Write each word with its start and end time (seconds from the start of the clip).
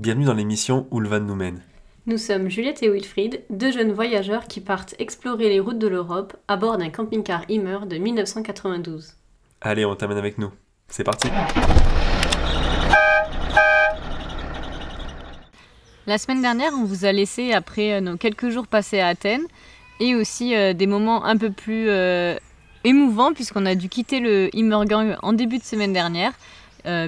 Bienvenue 0.00 0.24
dans 0.24 0.32
l'émission 0.32 0.86
Où 0.90 0.98
le 0.98 1.10
van 1.10 1.20
nous 1.20 1.34
mène. 1.34 1.60
Nous 2.06 2.16
sommes 2.16 2.48
Juliette 2.48 2.82
et 2.82 2.88
Wilfried, 2.88 3.42
deux 3.50 3.70
jeunes 3.70 3.92
voyageurs 3.92 4.46
qui 4.46 4.62
partent 4.62 4.94
explorer 4.98 5.50
les 5.50 5.60
routes 5.60 5.78
de 5.78 5.88
l'Europe 5.88 6.38
à 6.48 6.56
bord 6.56 6.78
d'un 6.78 6.88
camping-car 6.88 7.44
Immer 7.50 7.80
de 7.86 7.98
1992. 7.98 9.12
Allez, 9.60 9.84
on 9.84 9.94
t'amène 9.94 10.16
avec 10.16 10.38
nous. 10.38 10.50
C'est 10.88 11.04
parti 11.04 11.28
La 16.06 16.16
semaine 16.16 16.40
dernière, 16.40 16.72
on 16.72 16.84
vous 16.84 17.04
a 17.04 17.12
laissé 17.12 17.52
après 17.52 17.92
euh, 17.92 18.00
nos 18.00 18.16
quelques 18.16 18.48
jours 18.48 18.68
passés 18.68 19.00
à 19.00 19.08
Athènes 19.08 19.44
et 20.00 20.14
aussi 20.14 20.56
euh, 20.56 20.72
des 20.72 20.86
moments 20.86 21.26
un 21.26 21.36
peu 21.36 21.50
plus 21.50 21.90
euh, 21.90 22.38
émouvants 22.84 23.34
puisqu'on 23.34 23.66
a 23.66 23.74
dû 23.74 23.90
quitter 23.90 24.20
le 24.20 24.48
Immergang 24.56 25.18
en 25.20 25.34
début 25.34 25.58
de 25.58 25.64
semaine 25.64 25.92
dernière. 25.92 26.32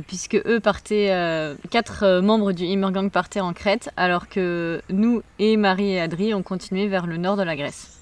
Puisque 0.07 0.37
eux 0.47 0.61
partaient, 0.61 1.57
quatre 1.71 2.21
membres 2.21 2.53
du 2.53 2.65
Immergang 2.65 3.11
partaient 3.11 3.41
en 3.41 3.53
Crète, 3.53 3.91
alors 3.97 4.29
que 4.29 4.83
nous 4.91 5.23
et 5.39 5.57
Marie 5.57 5.93
et 5.93 6.01
Adri 6.01 6.35
ont 6.35 6.43
continué 6.43 6.89
vers 6.89 7.07
le 7.07 7.17
nord 7.17 7.37
de 7.37 7.43
la 7.43 7.57
Grèce. 7.57 7.99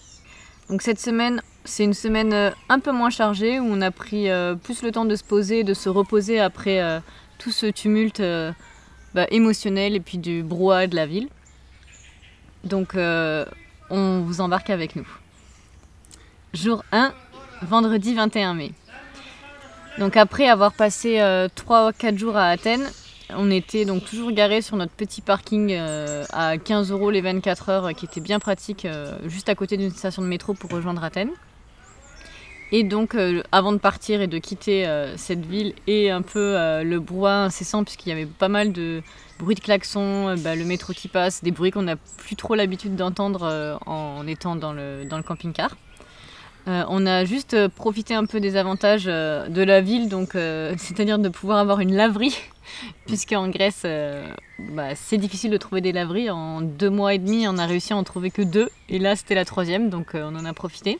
Donc 0.68 0.82
cette 0.82 1.00
semaine, 1.00 1.42
c'est 1.64 1.84
une 1.84 1.94
semaine 1.94 2.52
un 2.68 2.78
peu 2.78 2.92
moins 2.92 3.10
chargée 3.10 3.58
où 3.60 3.64
on 3.64 3.80
a 3.80 3.90
pris 3.90 4.28
plus 4.62 4.82
le 4.82 4.92
temps 4.92 5.04
de 5.04 5.16
se 5.16 5.24
poser, 5.24 5.64
de 5.64 5.74
se 5.74 5.88
reposer 5.88 6.40
après 6.40 7.00
tout 7.38 7.50
ce 7.50 7.66
tumulte 7.66 8.22
bah, 9.14 9.26
émotionnel 9.30 9.96
et 9.96 10.00
puis 10.00 10.18
du 10.18 10.42
brouhaha 10.42 10.86
de 10.86 10.94
la 10.94 11.06
ville. 11.06 11.28
Donc 12.64 12.94
euh, 12.94 13.44
on 13.88 14.20
vous 14.20 14.40
embarque 14.40 14.70
avec 14.70 14.96
nous. 14.96 15.06
Jour 16.52 16.84
1, 16.92 17.12
vendredi 17.62 18.14
21 18.14 18.54
mai. 18.54 18.72
Donc 19.98 20.16
après 20.16 20.48
avoir 20.48 20.72
passé 20.72 21.16
3-4 21.16 21.20
euh, 21.20 22.16
jours 22.16 22.36
à 22.36 22.48
Athènes, 22.48 22.88
on 23.36 23.50
était 23.50 23.84
donc 23.84 24.04
toujours 24.04 24.32
garé 24.32 24.62
sur 24.62 24.76
notre 24.76 24.92
petit 24.92 25.20
parking 25.20 25.72
euh, 25.72 26.24
à 26.32 26.58
15 26.58 26.90
euros 26.90 27.10
les 27.10 27.20
24 27.20 27.68
heures 27.68 27.94
qui 27.94 28.06
était 28.06 28.20
bien 28.20 28.38
pratique 28.38 28.86
juste 29.26 29.48
à 29.48 29.54
côté 29.54 29.76
d'une 29.76 29.90
station 29.90 30.22
de 30.22 30.26
métro 30.26 30.54
pour 30.54 30.70
rejoindre 30.70 31.04
Athènes. 31.04 31.32
Et 32.72 32.84
donc, 32.84 33.14
euh, 33.14 33.42
avant 33.50 33.72
de 33.72 33.78
partir 33.78 34.20
et 34.20 34.28
de 34.28 34.38
quitter 34.38 34.86
euh, 34.86 35.16
cette 35.16 35.44
ville 35.44 35.74
et 35.88 36.10
un 36.10 36.22
peu 36.22 36.56
euh, 36.56 36.84
le 36.84 37.00
brouhaha 37.00 37.44
incessant, 37.44 37.82
puisqu'il 37.82 38.10
y 38.10 38.12
avait 38.12 38.26
pas 38.26 38.48
mal 38.48 38.72
de 38.72 39.02
bruits 39.40 39.56
de 39.56 39.60
klaxons, 39.60 40.36
bah, 40.38 40.54
le 40.54 40.64
métro 40.64 40.92
qui 40.92 41.08
passe, 41.08 41.42
des 41.42 41.50
bruits 41.50 41.72
qu'on 41.72 41.82
n'a 41.82 41.96
plus 41.96 42.36
trop 42.36 42.54
l'habitude 42.54 42.94
d'entendre 42.94 43.78
en 43.86 44.26
étant 44.26 44.54
dans 44.54 44.72
le 44.72 45.22
camping-car. 45.22 45.76
On 46.88 47.06
a 47.06 47.24
juste 47.24 47.68
profité 47.68 48.14
un 48.14 48.26
peu 48.26 48.40
des 48.40 48.56
avantages 48.56 49.04
de 49.04 49.62
la 49.62 49.80
ville, 49.80 50.08
donc 50.08 50.30
c'est-à-dire 50.78 51.18
de 51.18 51.28
pouvoir 51.28 51.58
avoir 51.58 51.80
une 51.80 51.94
laverie, 51.94 52.36
puisqu'en 53.06 53.48
Grèce, 53.48 53.84
bah, 54.72 54.94
c'est 54.94 55.18
difficile 55.18 55.50
de 55.50 55.56
trouver 55.56 55.80
des 55.80 55.92
laveries. 55.92 56.30
En 56.30 56.60
deux 56.60 56.90
mois 56.90 57.14
et 57.14 57.18
demi, 57.18 57.46
on 57.48 57.58
a 57.58 57.66
réussi 57.66 57.92
à 57.92 57.96
en 57.96 58.04
trouver 58.04 58.30
que 58.30 58.42
deux, 58.42 58.68
et 58.88 58.98
là 58.98 59.16
c'était 59.16 59.34
la 59.34 59.44
troisième, 59.44 59.90
donc 59.90 60.12
on 60.14 60.34
en 60.36 60.44
a 60.44 60.52
profité. 60.52 60.98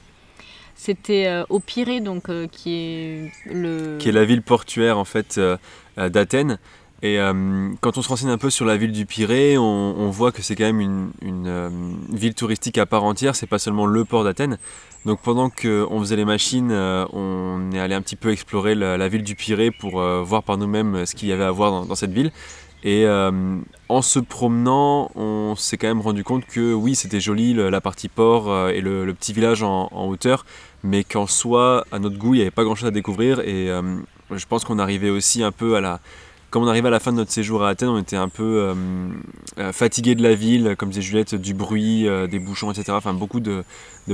C'était 0.81 1.27
euh, 1.27 1.45
au 1.51 1.61
Pirée, 1.61 2.01
donc, 2.01 2.31
euh, 2.31 2.47
qui 2.51 2.73
est. 2.73 3.33
Qui 3.99 4.09
est 4.09 4.13
la 4.13 4.25
ville 4.25 4.41
portuaire, 4.41 4.97
en 4.97 5.05
fait, 5.05 5.37
euh, 5.37 5.59
d'Athènes. 5.99 6.59
Et 7.03 7.19
quand 7.81 7.97
on 7.97 8.03
se 8.03 8.09
renseigne 8.09 8.29
un 8.31 8.39
peu 8.39 8.51
sur 8.51 8.67
la 8.67 8.77
ville 8.77 8.93
du 8.93 9.07
Pirée, 9.07 9.57
on, 9.57 10.11
voit 10.11 10.33
que 10.33 10.43
c'est 10.43 10.55
quand 10.55 10.71
même 10.71 11.11
une, 11.23 12.07
ville 12.11 12.35
touristique 12.35 12.77
à 12.77 12.85
part 12.85 13.05
entière, 13.05 13.35
c'est 13.35 13.47
pas 13.47 13.59
seulement 13.59 13.87
le 13.87 14.05
port 14.05 14.23
d'Athènes. 14.23 14.59
Donc 15.07 15.21
pendant 15.23 15.49
qu'on 15.49 15.99
faisait 16.01 16.17
les 16.17 16.27
machines, 16.27 16.71
on 16.71 17.73
est 17.73 17.79
allé 17.79 17.95
un 17.95 18.03
petit 18.03 18.17
peu 18.17 18.31
explorer 18.31 18.75
la, 18.75 19.09
ville 19.09 19.23
du 19.23 19.35
Pirée 19.35 19.71
pour 19.71 20.03
voir 20.03 20.43
par 20.43 20.59
nous-mêmes 20.59 21.07
ce 21.07 21.15
qu'il 21.15 21.29
y 21.29 21.33
avait 21.33 21.45
à 21.45 21.51
voir 21.51 21.87
dans, 21.87 21.95
cette 21.95 22.13
ville. 22.13 22.33
Et 22.85 23.07
en 23.09 24.03
se 24.03 24.19
promenant, 24.19 25.11
on 25.15 25.57
s'est 25.57 25.79
quand 25.79 25.89
même 25.89 26.03
rendu 26.03 26.23
compte 26.23 26.45
que 26.45 26.75
oui, 26.75 26.95
c'était 26.95 27.21
joli 27.21 27.55
la 27.55 27.81
partie 27.81 28.09
port 28.09 28.69
et 28.69 28.83
le, 28.83 29.11
petit 29.15 29.33
village 29.33 29.63
en 29.63 29.89
hauteur, 30.07 30.45
mais 30.83 31.05
qu'en 31.05 31.27
soi, 31.27 31.85
à 31.93 31.99
notre 31.99 32.17
goût, 32.17 32.35
il 32.35 32.39
n'y 32.39 32.43
avait 32.43 32.51
pas 32.51 32.65
grand 32.65 32.75
chose 32.75 32.89
à 32.89 32.93
découvrir. 32.93 33.41
Et 33.41 33.71
euh, 33.71 33.83
je 34.31 34.47
pense 34.47 34.65
qu'on 34.65 34.79
arrivait 34.79 35.11
aussi 35.11 35.43
un 35.43 35.53
peu 35.53 35.77
à 35.77 35.81
la. 35.81 36.01
Comme 36.51 36.65
on 36.65 36.67
arrivait 36.67 36.89
à 36.89 36.91
la 36.91 37.01
fin 37.01 37.13
de 37.13 37.17
notre 37.17 37.31
séjour 37.31 37.63
à 37.65 37.71
Athènes, 37.71 37.89
on 37.89 37.99
était 37.99 38.17
un 38.17 38.29
peu 38.29 38.43
euh, 38.43 38.75
euh, 39.59 39.73
fatigué 39.73 40.15
de 40.15 40.23
la 40.23 40.35
ville, 40.35 40.75
comme 40.77 40.91
disait 40.91 41.03
Juliette, 41.03 41.35
du 41.35 41.55
bruit, 41.55 42.09
des 42.29 42.39
bouchons, 42.39 42.71
etc. 42.73 42.93
Enfin, 42.93 43.15
beaucoup 43.15 43.41
de, 43.41 43.65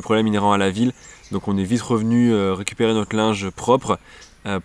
problèmes 0.03 0.27
inhérents 0.27 0.53
à 0.53 0.59
la 0.59 0.71
ville. 0.71 0.93
Donc, 1.33 1.49
on 1.49 1.57
est 1.57 1.65
vite 1.65 1.83
revenu 1.83 2.35
récupérer 2.53 2.93
notre 2.93 3.17
linge 3.17 3.49
propre 3.51 3.99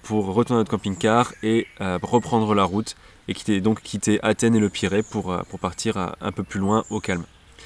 pour 0.04 0.26
retourner 0.34 0.60
à 0.60 0.62
notre 0.62 0.72
camping-car 0.72 1.34
et 1.44 1.68
reprendre 1.80 2.54
la 2.54 2.64
route. 2.64 2.96
Et 3.28 3.34
quitter, 3.34 3.62
donc 3.62 3.82
quitter 3.82 4.20
Athènes 4.24 4.56
et 4.56 4.60
le 4.60 4.70
Pirée 4.70 5.04
pour, 5.04 5.36
pour 5.50 5.60
partir 5.60 6.14
un 6.20 6.32
peu 6.32 6.44
plus 6.44 6.60
loin 6.60 6.84
au 6.90 7.00
calme. 7.00 7.24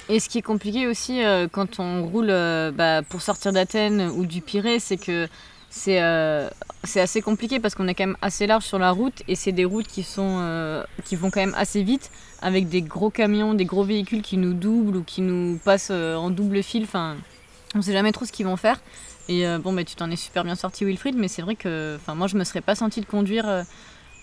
Et 0.08 0.20
ce 0.20 0.28
qui 0.28 0.38
est 0.38 0.42
compliqué 0.42 0.86
aussi 0.86 1.24
euh, 1.24 1.48
quand 1.50 1.80
on 1.80 2.06
roule 2.06 2.30
euh, 2.30 2.70
bah, 2.70 3.02
pour 3.02 3.22
sortir 3.22 3.52
d'Athènes 3.52 4.08
ou 4.16 4.24
du 4.24 4.40
Pirée, 4.40 4.78
c'est 4.78 4.96
que 4.96 5.26
c'est 5.76 6.02
euh, 6.02 6.48
assez 6.94 7.20
compliqué 7.20 7.60
parce 7.60 7.74
qu'on 7.74 7.86
est 7.86 7.94
quand 7.94 8.06
même 8.06 8.16
assez 8.22 8.46
large 8.46 8.64
sur 8.64 8.78
la 8.78 8.90
route 8.90 9.22
et 9.28 9.34
c'est 9.34 9.52
des 9.52 9.64
routes 9.64 9.86
qui, 9.86 10.02
sont, 10.02 10.84
qui 11.04 11.16
vont 11.16 11.30
quand 11.30 11.40
même 11.40 11.54
assez 11.56 11.82
vite 11.82 12.10
avec 12.40 12.68
des 12.68 12.82
gros 12.82 13.10
camions, 13.10 13.54
des 13.54 13.66
gros 13.66 13.84
véhicules 13.84 14.22
qui 14.22 14.38
nous 14.38 14.54
doublent 14.54 14.98
ou 14.98 15.02
qui 15.04 15.20
nous 15.20 15.58
passent 15.64 15.90
en 15.90 16.30
double 16.30 16.62
fil. 16.62 16.84
Enfin, 16.84 17.16
on 17.74 17.82
sait 17.82 17.92
jamais 17.92 18.12
trop 18.12 18.24
ce 18.24 18.32
qu'ils 18.32 18.46
vont 18.46 18.56
faire. 18.56 18.80
Et 19.28 19.44
bon, 19.58 19.72
bah, 19.72 19.84
tu 19.84 19.96
t'en 19.96 20.10
es 20.10 20.16
super 20.16 20.44
bien 20.44 20.54
sorti, 20.54 20.84
Wilfried, 20.84 21.16
mais 21.16 21.28
c'est 21.28 21.42
vrai 21.42 21.56
que 21.56 21.98
moi, 22.14 22.26
je 22.26 22.36
me 22.36 22.44
serais 22.44 22.60
pas 22.62 22.74
senti 22.74 23.00
de 23.00 23.06
conduire. 23.06 23.64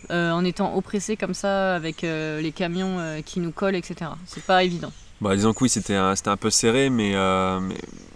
en 0.09 0.43
étant 0.45 0.75
oppressé 0.75 1.17
comme 1.17 1.33
ça 1.33 1.75
avec 1.75 2.01
les 2.01 2.51
camions 2.55 3.21
qui 3.25 3.39
nous 3.39 3.51
collent, 3.51 3.75
etc. 3.75 4.11
C'est 4.25 4.43
pas 4.43 4.63
évident. 4.63 4.91
Bah, 5.21 5.35
disons 5.35 5.53
que 5.53 5.63
oui, 5.63 5.69
c'était 5.69 5.95
un, 5.95 6.13
un, 6.25 6.37
peu 6.37 6.49
serré, 6.49 6.89
mais, 6.89 7.15
euh, 7.15 7.59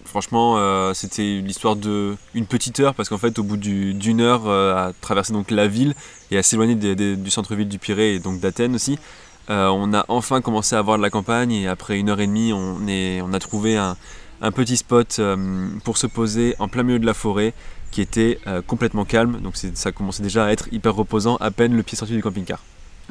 franchement, 0.03 0.55
euh, 0.57 0.93
c'était 0.93 1.39
l'histoire 1.41 1.75
d'une 1.75 2.17
petite 2.49 2.79
heure, 2.79 2.95
parce 2.95 3.07
qu'en 3.07 3.17
fait, 3.17 3.39
au 3.39 3.43
bout 3.43 3.57
d'une 3.57 4.21
heure 4.21 4.47
euh, 4.47 4.75
à 4.75 4.93
traverser 4.99 5.31
donc 5.31 5.51
la 5.51 5.67
ville 5.67 5.95
et 6.31 6.37
à 6.37 6.43
s'éloigner 6.43 6.75
du 6.75 7.29
centre-ville 7.29 7.69
du 7.69 7.79
Pirée 7.79 8.15
et 8.15 8.19
donc 8.19 8.39
d'Athènes 8.39 8.75
aussi, 8.75 8.99
on 9.49 9.93
a 9.93 10.03
enfin 10.09 10.41
commencé 10.41 10.75
à 10.75 10.81
voir 10.81 10.97
de 10.97 11.03
la 11.03 11.09
campagne 11.09 11.53
et 11.53 11.67
après 11.69 11.97
une 11.97 12.09
heure 12.09 12.19
et 12.19 12.27
demie, 12.27 12.51
on, 12.51 13.33
a 13.33 13.39
trouvé 13.39 13.77
un 13.77 14.51
petit 14.51 14.75
spot 14.75 15.21
pour 15.85 15.97
se 15.97 16.07
poser 16.07 16.55
en 16.59 16.67
plein 16.67 16.83
milieu 16.83 16.99
de 16.99 17.05
la 17.05 17.13
forêt 17.13 17.53
qui 17.91 18.01
était 18.01 18.39
complètement 18.67 19.05
calme, 19.05 19.39
donc 19.39 19.55
ça 19.55 19.93
commençait 19.93 20.23
déjà 20.23 20.45
à 20.45 20.51
être 20.51 20.67
hyper 20.73 20.93
reposant 20.93 21.37
à 21.37 21.51
peine 21.51 21.73
le 21.77 21.83
pied 21.83 21.97
sorti 21.97 22.13
du 22.13 22.21
camping-car. 22.21 22.61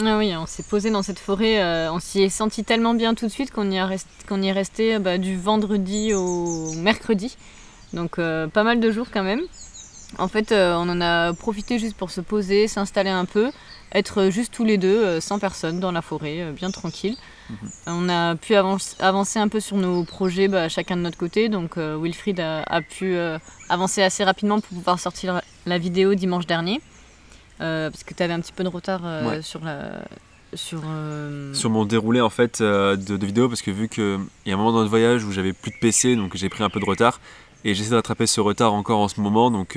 Ah 0.04 0.18
oui, 0.18 0.34
on 0.36 0.44
s'est 0.44 0.62
posé 0.62 0.90
dans 0.90 1.02
cette 1.02 1.18
forêt, 1.18 1.62
euh, 1.62 1.90
on 1.90 2.00
s'y 2.00 2.20
est 2.20 2.28
senti 2.28 2.64
tellement 2.64 2.92
bien 2.92 3.14
tout 3.14 3.26
de 3.26 3.30
suite 3.30 3.50
qu'on 3.50 3.70
y, 3.70 3.76
y, 3.76 4.46
est 4.46 4.52
resté 4.52 4.98
bah, 4.98 5.16
du 5.16 5.38
vendredi 5.38 6.12
au 6.12 6.72
mercredi. 6.74 7.36
Donc 7.94 8.18
euh, 8.18 8.46
pas 8.46 8.62
mal 8.62 8.78
de 8.78 8.90
jours 8.90 9.06
quand 9.10 9.22
même. 9.22 9.40
En 10.18 10.28
fait, 10.28 10.52
euh, 10.52 10.74
on 10.76 10.88
en 10.90 11.00
a 11.00 11.32
profité 11.32 11.78
juste 11.78 11.96
pour 11.96 12.10
se 12.10 12.20
poser, 12.20 12.68
s'installer 12.68 13.10
un 13.10 13.24
peu, 13.24 13.50
être 13.92 14.28
juste 14.28 14.52
tous 14.52 14.64
les 14.64 14.76
deux, 14.76 15.18
sans 15.20 15.38
personne, 15.38 15.80
dans 15.80 15.92
la 15.92 16.02
forêt, 16.02 16.52
bien 16.52 16.70
tranquille. 16.70 17.16
Mhm. 17.48 17.56
On 17.86 18.08
a 18.10 18.36
pu 18.36 18.54
avancer 18.54 19.38
un 19.38 19.48
peu 19.48 19.60
sur 19.60 19.78
nos 19.78 20.04
projets, 20.04 20.48
bah, 20.48 20.68
chacun 20.68 20.96
de 20.96 21.02
notre 21.02 21.18
côté. 21.18 21.48
Donc 21.48 21.78
Wilfried 21.78 22.38
a 22.40 22.82
pu 22.82 23.16
avancer 23.70 24.02
assez 24.02 24.24
rapidement 24.24 24.60
pour 24.60 24.76
pouvoir 24.76 25.00
sortir 25.00 25.40
la 25.64 25.78
vidéo 25.78 26.14
dimanche 26.14 26.46
dernier. 26.46 26.82
Euh, 27.60 27.90
parce 27.90 28.04
que 28.04 28.14
tu 28.14 28.22
avais 28.22 28.32
un 28.32 28.40
petit 28.40 28.52
peu 28.52 28.64
de 28.64 28.68
retard 28.68 29.00
euh, 29.04 29.42
sur 29.42 29.64
la. 29.64 30.02
Sur, 30.54 30.82
euh, 30.86 31.52
sur 31.52 31.68
mon 31.70 31.84
déroulé 31.84 32.20
en 32.20 32.30
fait 32.30 32.62
de, 32.62 32.94
de 32.94 33.26
vidéo 33.26 33.48
parce 33.48 33.62
que 33.62 33.70
vu 33.70 33.88
qu'il 33.88 34.20
y 34.46 34.52
a 34.52 34.54
un 34.54 34.56
moment 34.56 34.72
dans 34.72 34.82
le 34.82 34.88
voyage 34.88 35.24
où 35.24 35.32
j'avais 35.32 35.52
plus 35.52 35.72
de 35.72 35.76
PC 35.76 36.16
donc 36.16 36.36
j'ai 36.36 36.48
pris 36.48 36.62
un 36.62 36.70
peu 36.70 36.80
de 36.80 36.84
retard. 36.84 37.20
Et 37.64 37.74
j'essaie 37.74 37.90
de 37.90 37.96
rattraper 37.96 38.26
ce 38.26 38.40
retard 38.40 38.72
encore 38.72 39.00
en 39.00 39.08
ce 39.08 39.20
moment 39.20 39.50
donc 39.50 39.76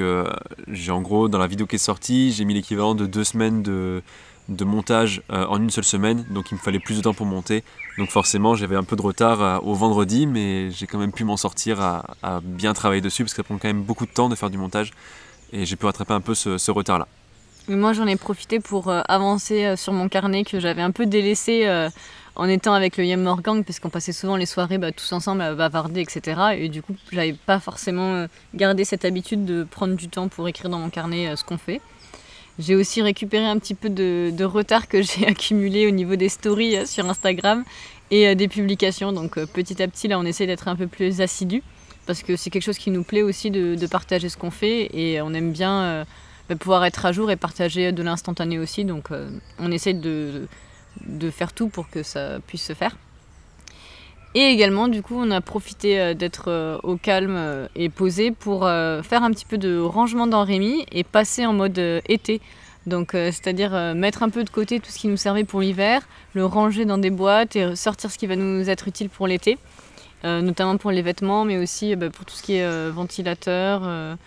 j'ai 0.68 0.92
en 0.92 1.02
gros 1.02 1.28
dans 1.28 1.40
la 1.40 1.48
vidéo 1.48 1.66
qui 1.66 1.76
est 1.76 1.80
sortie 1.80 2.32
j'ai 2.32 2.46
mis 2.46 2.54
l'équivalent 2.54 2.94
de 2.94 3.08
deux 3.08 3.24
semaines 3.24 3.64
de, 3.64 4.04
de 4.48 4.64
montage 4.64 5.24
en 5.30 5.58
une 5.58 5.72
seule 5.72 5.84
semaine. 5.84 6.24
Donc 6.30 6.52
il 6.52 6.54
me 6.54 6.60
fallait 6.60 6.80
plus 6.80 6.98
de 6.98 7.02
temps 7.02 7.16
pour 7.16 7.26
monter. 7.26 7.64
Donc 7.98 8.10
forcément 8.10 8.56
j'avais 8.56 8.76
un 8.76 8.84
peu 8.84 8.96
de 8.96 9.02
retard 9.02 9.66
au 9.66 9.74
vendredi 9.74 10.28
mais 10.28 10.70
j'ai 10.70 10.86
quand 10.86 11.00
même 11.00 11.12
pu 11.12 11.26
m'en 11.26 11.36
sortir 11.36 11.82
à, 11.82 12.06
à, 12.22 12.42
bien 12.42 12.74
travailler 12.74 13.02
dessus 13.02 13.24
parce 13.24 13.34
que 13.34 13.38
ça 13.38 13.44
prend 13.44 13.58
quand 13.58 13.68
même 13.68 13.82
beaucoup 13.82 14.06
de 14.06 14.12
temps 14.12 14.30
de 14.30 14.36
faire 14.36 14.52
du 14.52 14.60
montage. 14.60 14.92
Et 15.52 15.66
j'ai 15.66 15.76
pu 15.76 15.88
rattraper 15.88 16.14
un 16.14 16.22
peu 16.22 16.36
ce 16.36 16.72
retard 16.72 17.00
là 17.70 17.76
moi, 17.76 17.94
j'en 17.94 18.08
ai 18.08 18.16
profité 18.16 18.60
pour 18.60 18.90
euh, 18.90 19.02
avancer 19.08 19.66
euh, 19.66 19.76
sur 19.76 19.94
mon 19.94 20.10
carnet 20.10 20.44
que 20.44 20.60
j'avais 20.60 20.82
un 20.82 20.92
peu 20.92 21.06
délaissé 21.06 21.68
euh, 21.68 21.90
en 22.36 22.48
étant 22.48 22.74
avec 22.74 22.98
le 22.98 23.06
Yem 23.06 23.22
Morgang, 23.22 23.64
puisqu'on 23.64 23.90
passait 23.90 24.12
souvent 24.12 24.36
les 24.36 24.46
soirées 24.46 24.78
bah, 24.78 24.92
tous 24.92 25.12
ensemble 25.12 25.42
à 25.42 25.54
bavarder, 25.54 26.02
etc. 26.02 26.42
Et 26.58 26.70
du 26.70 26.82
coup, 26.82 26.96
j'avais 27.12 27.34
pas 27.34 27.60
forcément 27.60 28.26
gardé 28.56 28.86
cette 28.86 29.06
habitude 29.06 29.46
de 29.46 29.64
prendre 29.64 29.96
du 29.96 30.08
temps 30.08 30.30
pour 30.30 30.48
écrire 30.48 30.70
dans 30.70 30.80
mon 30.80 30.90
carnet 30.90 31.36
ce 31.36 31.44
qu'on 31.44 31.58
fait. 31.58 31.82
J'ai 32.58 32.76
aussi 32.76 33.02
récupéré 33.02 33.46
un 33.46 33.58
petit 33.60 33.76
peu 33.76 33.90
de, 33.90 34.44
retard 34.44 34.88
que 34.88 35.02
j'ai 35.04 35.28
accumulé 35.28 35.86
au 35.88 35.92
niveau 35.92 36.16
des 36.16 36.30
stories 36.30 36.88
sur 36.88 37.10
Instagram 37.10 37.64
et 38.10 38.36
des 38.36 38.48
publications. 38.48 39.12
Donc 39.12 39.38
petit 39.46 39.82
à 39.84 39.88
petit, 39.88 40.08
là, 40.08 40.18
on 40.18 40.26
essaie 40.26 40.48
d'être 40.48 40.70
un 40.70 40.76
peu 40.76 40.88
plus 40.88 41.22
assidu 41.22 41.62
parce 42.06 42.24
que 42.24 42.36
c'est 42.38 42.50
quelque 42.50 42.64
chose 42.64 42.78
qui 42.80 42.90
nous 42.90 43.04
plaît 43.04 43.22
aussi 43.22 43.52
de 43.52 43.88
partager 43.88 44.30
ce 44.30 44.38
qu'on 44.38 44.52
fait 44.52 44.90
et 44.94 45.22
on 45.22 45.34
aime 45.34 45.52
bien 45.52 46.06
pouvoir 46.56 46.86
être 46.86 47.06
à 47.06 47.12
jour 47.12 47.32
et 47.32 47.36
partager 47.36 47.92
de 47.92 48.04
l'instantané 48.04 48.60
aussi. 48.60 48.86
Donc 48.86 49.12
euh, 49.12 49.30
on 49.60 49.72
essaie 49.72 49.94
de, 49.94 50.48
de 51.06 51.30
faire 51.30 51.54
tout 51.54 51.70
pour 51.70 51.90
que 51.90 52.04
ça 52.04 52.40
puisse 52.46 52.64
se 52.64 52.74
faire. 52.74 52.96
Et 54.36 54.42
également, 54.42 54.88
du 54.88 55.02
coup, 55.02 55.16
on 55.18 55.32
a 55.32 55.42
profité 55.42 56.00
euh, 56.00 56.14
d'être 56.14 56.46
euh, 56.50 56.78
au 56.84 56.98
calme 56.98 57.68
et 57.76 57.90
posé 57.90 58.32
pour 58.32 58.62
faire 58.62 59.24
un 59.24 59.32
petit 59.32 59.46
peu 59.46 59.58
de 59.58 59.80
rangement 59.80 60.28
dans 60.28 60.44
Rémi 60.44 60.86
et 60.92 61.04
passer 61.04 61.46
en 61.46 61.54
mode 61.54 61.80
été. 62.08 62.42
Donc, 62.86 63.10
c'est-à-dire 63.12 63.72
mettre 63.94 64.24
un 64.24 64.30
peu 64.30 64.44
de 64.44 64.50
côté 64.50 64.80
tout 64.80 64.90
ce 64.90 64.98
qui 64.98 65.10
nous 65.10 65.18
servait 65.18 65.44
pour 65.44 65.62
l'hiver, 65.62 66.02
le 66.34 66.46
ranger 66.46 66.86
dans 66.86 66.98
des 66.98 67.12
boîtes 67.12 67.56
et 67.56 67.76
sortir 67.76 68.10
ce 68.10 68.18
qui 68.18 68.26
va 68.26 68.36
nous 68.36 68.68
être 68.68 68.88
utile 68.88 69.10
pour 69.10 69.28
l'été, 69.28 69.60
notamment 70.24 70.78
pour 70.78 70.90
les 70.90 71.04
vêtements, 71.04 71.46
mais 71.46 71.58
aussi 71.58 71.96
bah, 71.96 72.10
pour 72.10 72.26
tout 72.26 72.34
ce 72.34 72.42
qui 72.42 72.56
est 72.56 72.90
ventilateur, 72.90 74.18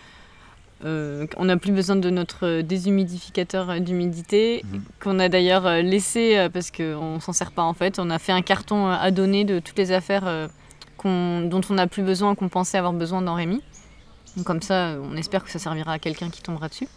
euh, 0.85 1.27
on 1.37 1.45
n'a 1.45 1.57
plus 1.57 1.71
besoin 1.71 1.95
de 1.95 2.09
notre 2.09 2.61
déshumidificateur 2.61 3.79
d'humidité, 3.79 4.63
mhm. 4.65 4.81
qu'on 5.01 5.19
a 5.19 5.29
d'ailleurs 5.29 5.65
euh, 5.65 5.81
laissé 5.81 6.37
euh, 6.37 6.49
parce 6.49 6.71
qu'on 6.71 7.15
ne 7.15 7.19
s'en 7.19 7.31
sert 7.31 7.51
pas 7.51 7.63
en 7.63 7.73
fait. 7.73 7.99
On 7.99 8.09
a 8.09 8.19
fait 8.19 8.33
un 8.33 8.41
carton 8.41 8.87
à 8.87 9.11
donner 9.11 9.45
de 9.45 9.59
toutes 9.59 9.77
les 9.77 9.91
affaires 9.91 10.49
dont 11.03 11.61
on 11.69 11.73
n'a 11.73 11.87
plus 11.87 12.03
besoin, 12.03 12.33
qu'on 12.33 12.47
pensait 12.47 12.77
avoir 12.77 12.93
besoin 12.93 13.21
dans 13.21 13.33
Rémi. 13.33 13.61
comme 14.45 14.61
ça, 14.61 14.95
on 15.03 15.17
espère 15.17 15.43
que 15.43 15.49
ça 15.49 15.59
servira 15.59 15.93
à 15.93 15.99
quelqu'un 15.99 16.29
qui 16.29 16.41
tombera 16.41 16.69
dessus. 16.69 16.87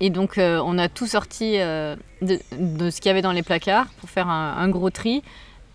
Et 0.00 0.10
donc, 0.10 0.34
on 0.38 0.78
a 0.78 0.88
tout 0.88 1.06
sorti 1.06 1.58
de, 1.58 1.96
ce 2.20 3.00
qu'il 3.00 3.06
y 3.06 3.10
avait 3.10 3.22
dans 3.22 3.30
les 3.30 3.44
placards 3.44 3.86
pour 4.00 4.10
faire 4.10 4.28
un, 4.28 4.68
gros 4.68 4.90
tri 4.90 5.22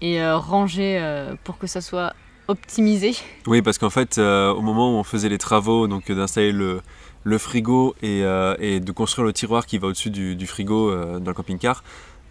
et 0.02 0.22
ranger 0.30 1.02
pour 1.46 1.58
que 1.58 1.68
ça 1.68 1.80
soit 1.80 2.14
optimisé. 2.48 3.16
Oui, 3.48 3.62
parce 3.62 3.78
qu'en 3.78 3.90
fait, 3.90 4.18
euh, 4.18 4.52
au 4.54 4.62
moment 4.62 4.92
où 4.92 5.00
on 5.00 5.04
faisait 5.04 5.30
les 5.30 5.38
travaux, 5.38 5.88
donc 5.88 6.10
euh, 6.10 6.16
d'installer 6.16 6.52
le, 6.52 7.38
frigo 7.38 7.96
euh, 8.04 8.56
et, 8.60 8.80
de 8.80 8.92
construire 8.92 9.26
le 9.26 9.34
tiroir 9.34 9.66
qui 9.66 9.78
va 9.78 9.88
au-dessus 9.88 10.10
du, 10.10 10.48
frigo 10.48 10.94
dans 11.20 11.32
le 11.32 11.34
camping-car, 11.34 11.84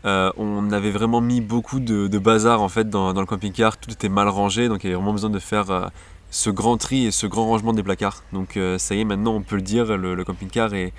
on 0.04 0.70
avait 0.70 0.90
vraiment 0.90 1.20
mis 1.20 1.40
beaucoup 1.40 1.80
de, 1.80 2.18
bazar 2.18 2.62
en 2.62 2.68
fait 2.68 2.88
dans, 2.88 3.12
le 3.12 3.26
camping-car. 3.26 3.76
Tout 3.76 3.90
était 3.90 4.08
mal 4.08 4.28
rangé, 4.28 4.68
donc 4.68 4.84
il 4.84 4.88
y 4.88 4.90
avait 4.90 4.96
vraiment 4.96 5.12
besoin 5.12 5.30
de 5.30 5.38
faire 5.38 5.90
ce 6.30 6.50
grand 6.50 6.76
tri 6.76 7.06
et 7.06 7.10
ce 7.10 7.26
grand 7.26 7.46
rangement 7.46 7.72
des 7.72 7.82
placards. 7.82 8.22
Donc 8.32 8.58
ça 8.78 8.94
y 8.94 9.00
est, 9.00 9.04
maintenant 9.04 9.34
on 9.34 9.42
peut 9.42 9.56
le 9.56 9.62
dire, 9.62 9.96
le, 9.96 10.24
camping-car 10.24 10.74
est, 10.74 10.92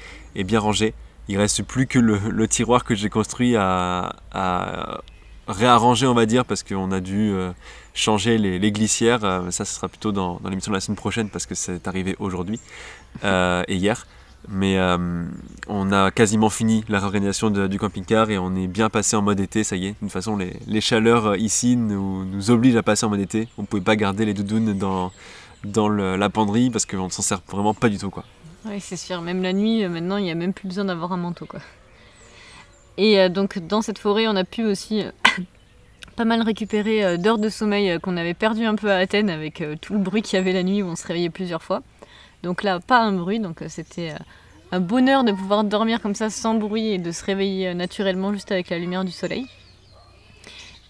bien 0.43 0.59
rangé. 0.59 0.93
Il 1.27 1.37
reste 1.37 1.63
plus 1.63 1.87
que 1.87 1.99
le, 1.99 2.47
tiroir 2.47 2.83
que 2.83 2.95
j'ai 2.95 3.09
construit 3.09 3.55
à 3.55 4.15
réarranger, 5.47 6.07
on 6.07 6.13
va 6.13 6.25
dire, 6.25 6.45
parce 6.45 6.63
qu'on 6.63 6.91
a 6.91 6.99
dû 6.99 7.33
changer 7.95 8.37
les, 8.37 8.71
glissières. 8.71 9.23
Euh, 9.23 9.49
ça, 9.49 9.65
ce 9.65 9.73
sera 9.73 9.87
plutôt 9.87 10.11
dans, 10.11 10.39
l'émission 10.47 10.71
de 10.71 10.77
la 10.77 10.81
semaine 10.81 10.97
prochaine 10.97 11.29
parce 11.29 11.47
que 11.47 11.55
c'est 11.55 11.87
arrivé 11.87 12.15
aujourd'hui 12.19 12.59
euh, 13.23 13.63
et 13.67 13.75
hier. 13.75 14.05
Mais 14.47 14.77
euh, 14.77 15.25
on 15.67 15.91
a 15.91 16.11
quasiment 16.11 16.51
fini 16.51 16.83
la 16.87 16.99
réorganisation 16.99 17.49
du 17.49 17.79
camping-car 17.79 18.29
et 18.29 18.37
on 18.37 18.55
est 18.55 18.67
bien 18.67 18.91
passé 18.91 19.15
en 19.15 19.23
mode 19.23 19.39
été, 19.39 19.63
ça 19.63 19.75
y 19.75 19.87
est. 19.87 19.91
De 19.93 19.95
toute 20.01 20.11
façon, 20.11 20.37
les, 20.37 20.81
chaleurs 20.81 21.35
ici 21.35 21.75
nous, 21.75 22.25
nous, 22.25 22.51
obligent 22.51 22.75
à 22.75 22.83
passer 22.83 23.07
en 23.07 23.09
mode 23.09 23.21
été. 23.21 23.47
On 23.57 23.63
ne 23.63 23.67
pouvait 23.67 23.81
pas 23.81 23.95
garder 23.95 24.23
les 24.23 24.35
doudounes 24.35 24.77
dans, 24.77 25.11
dans 25.63 25.89
la 25.89 26.29
penderie 26.29 26.69
parce 26.69 26.85
qu'on 26.85 27.05
ne 27.05 27.09
s'en 27.09 27.23
sert 27.23 27.41
vraiment 27.49 27.73
pas 27.73 27.89
du 27.89 27.97
tout. 27.97 28.11
Quoi. 28.11 28.23
Oui, 28.65 28.79
c'est 28.79 28.97
sûr. 28.97 29.19
Même 29.23 29.41
la 29.41 29.51
nuit, 29.51 29.87
maintenant, 29.87 30.17
il 30.17 30.25
n'y 30.25 30.31
a 30.31 30.35
même 30.35 30.53
plus 30.53 30.67
besoin 30.67 30.85
d'avoir 30.85 31.11
un 31.11 31.17
manteau. 31.17 31.47
Quoi. 31.47 31.61
Et 32.97 33.27
donc, 33.29 33.57
dans 33.57 33.81
cette 33.81 33.97
forêt, 33.97 34.27
on 34.27 34.35
a 34.35 34.43
pu 34.43 34.63
aussi 34.63 35.05
pas 36.15 36.25
mal 36.25 36.41
récupéré 36.41 37.03
euh, 37.03 37.17
d'heures 37.17 37.37
de 37.37 37.49
sommeil 37.49 37.91
euh, 37.91 37.99
qu'on 37.99 38.17
avait 38.17 38.33
perdu 38.33 38.65
un 38.65 38.75
peu 38.75 38.91
à 38.91 38.97
Athènes 38.97 39.29
avec 39.29 39.61
euh, 39.61 39.75
tout 39.79 39.93
le 39.93 39.99
bruit 39.99 40.21
qu'il 40.21 40.37
y 40.37 40.39
avait 40.39 40.53
la 40.53 40.63
nuit 40.63 40.81
où 40.81 40.87
on 40.87 40.95
se 40.95 41.05
réveillait 41.05 41.29
plusieurs 41.29 41.61
fois. 41.61 41.81
Donc 42.43 42.63
là, 42.63 42.79
pas 42.79 42.99
un 42.99 43.11
bruit, 43.11 43.39
donc 43.39 43.63
c'était 43.69 44.13
un 44.71 44.79
bonheur 44.79 45.23
de 45.23 45.31
pouvoir 45.31 45.63
dormir 45.63 45.99
comme 45.99 46.13
ça 46.13 46.29
sans 46.29 46.53
bruit 46.53 46.89
et 46.89 46.97
de 46.99 47.11
se 47.11 47.25
réveiller 47.25 47.73
naturellement 47.73 48.31
juste 48.33 48.51
avec 48.51 48.69
la 48.69 48.77
lumière 48.77 49.03
du 49.03 49.11
soleil. 49.11 49.47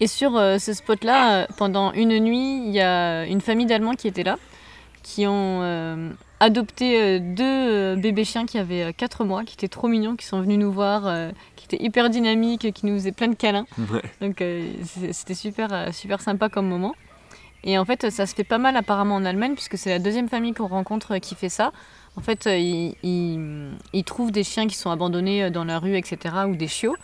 Et 0.00 0.06
sur 0.06 0.32
ce 0.32 0.72
spot-là, 0.74 1.46
pendant 1.56 1.92
une 1.94 2.18
nuit, 2.18 2.66
il 2.66 2.72
y 2.72 2.80
a 2.80 3.24
une 3.24 3.40
famille 3.40 3.64
d'Allemands 3.64 3.94
qui 3.94 4.06
était 4.06 4.24
là, 4.24 4.36
qui 5.08 5.26
ont 5.26 6.14
adopté 6.40 7.20
deux 7.20 7.94
bébés 7.94 8.24
chiens 8.24 8.44
qui 8.44 8.58
avaient 8.58 8.92
4 8.92 9.24
mois, 9.24 9.44
qui 9.44 9.54
étaient 9.54 9.68
trop 9.68 9.86
mignons, 9.86 10.16
qui 10.16 10.26
sont 10.26 10.40
venus 10.40 10.58
nous 10.58 10.72
voir, 10.72 11.32
était 11.66 11.82
hyper 11.82 12.10
dynamique, 12.10 12.72
qui 12.72 12.86
nous 12.86 12.94
faisait 12.94 13.12
plein 13.12 13.28
de 13.28 13.34
câlins. 13.34 13.66
Donc 14.20 14.40
euh, 14.40 14.72
c'était 15.12 15.34
super, 15.34 15.72
euh, 15.72 15.92
super 15.92 16.20
sympa 16.20 16.48
comme 16.48 16.68
moment. 16.68 16.94
Et 17.64 17.78
en 17.78 17.84
fait, 17.84 18.10
ça 18.10 18.26
se 18.26 18.34
fait 18.34 18.44
pas 18.44 18.58
mal 18.58 18.76
apparemment 18.76 19.16
en 19.16 19.24
Allemagne, 19.24 19.54
puisque 19.54 19.76
c'est 19.76 19.90
la 19.90 19.98
deuxième 19.98 20.28
famille 20.28 20.52
qu'on 20.52 20.68
rencontre 20.68 21.18
qui 21.18 21.34
fait 21.34 21.48
ça. 21.48 21.72
En 22.16 22.20
fait, 22.20 22.46
euh, 22.46 22.56
ils, 22.56 22.94
ils, 23.92 24.04
trouvent 24.04 24.30
des 24.30 24.44
chiens 24.44 24.68
qui 24.68 24.76
sont 24.76 24.90
abandonnés 24.90 25.50
dans 25.50 25.64
la 25.64 25.78
rue, 25.78 25.96
etc., 25.96 26.34
ou 26.48 26.54
des 26.54 26.68
chiots 26.68 26.96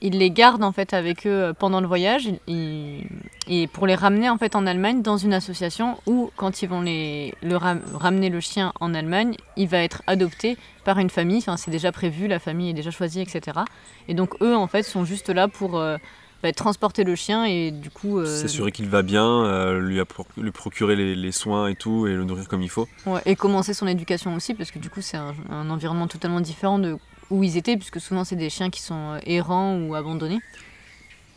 ils 0.00 0.18
les 0.18 0.30
gardent 0.30 0.62
en 0.62 0.72
fait 0.72 0.94
avec 0.94 1.26
eux 1.26 1.30
euh, 1.30 1.52
pendant 1.52 1.80
le 1.80 1.86
voyage 1.86 2.28
et 2.46 3.66
pour 3.72 3.86
les 3.86 3.94
ramener 3.94 4.28
en 4.28 4.38
fait 4.38 4.54
en 4.54 4.66
Allemagne 4.66 5.02
dans 5.02 5.16
une 5.16 5.32
association 5.32 5.98
où 6.06 6.30
quand 6.36 6.62
ils 6.62 6.68
vont 6.68 6.82
les, 6.82 7.34
le 7.42 7.56
ramener 7.56 8.28
le 8.28 8.40
chien 8.40 8.72
en 8.80 8.94
Allemagne, 8.94 9.34
il 9.56 9.68
va 9.68 9.78
être 9.78 10.02
adopté 10.06 10.56
par 10.84 10.98
une 10.98 11.10
famille. 11.10 11.38
Enfin, 11.38 11.56
c'est 11.56 11.70
déjà 11.70 11.92
prévu, 11.92 12.28
la 12.28 12.38
famille 12.38 12.70
est 12.70 12.74
déjà 12.74 12.90
choisie, 12.90 13.20
etc. 13.20 13.60
Et 14.06 14.14
donc 14.14 14.34
eux 14.42 14.54
en 14.54 14.66
fait 14.66 14.82
sont 14.82 15.04
juste 15.04 15.30
là 15.30 15.48
pour 15.48 15.78
euh, 15.78 15.96
bah, 16.42 16.52
transporter 16.52 17.04
le 17.04 17.14
chien 17.14 17.44
et 17.44 17.70
du 17.70 17.90
coup. 17.90 18.18
Euh, 18.18 18.26
S'assurer 18.26 18.70
qu'il 18.70 18.88
va 18.88 19.02
bien, 19.02 19.72
lui, 19.80 20.00
lui, 20.36 20.50
procurer 20.52 20.94
les, 20.94 21.32
soins 21.32 21.68
et 21.68 21.74
tout 21.74 22.06
et 22.06 22.14
le 22.14 22.24
nourrir 22.24 22.46
comme 22.48 22.62
il 22.62 22.70
faut. 22.70 22.86
et 23.24 23.34
commencer 23.34 23.74
son 23.74 23.86
éducation 23.86 24.34
aussi 24.34 24.54
parce 24.54 24.70
que 24.70 24.78
du 24.78 24.90
coup 24.90 25.00
c'est 25.00 25.16
un, 25.16 25.34
un 25.50 25.70
environnement 25.70 26.06
totalement 26.06 26.40
différent 26.40 26.78
de 26.78 26.98
où 27.30 27.42
ils 27.42 27.56
étaient, 27.56 27.76
puisque 27.76 28.00
souvent 28.00 28.24
c'est 28.24 28.36
des 28.36 28.50
chiens 28.50 28.70
qui 28.70 28.82
sont 28.82 29.14
euh, 29.14 29.18
errants 29.26 29.78
ou 29.78 29.94
abandonnés. 29.94 30.40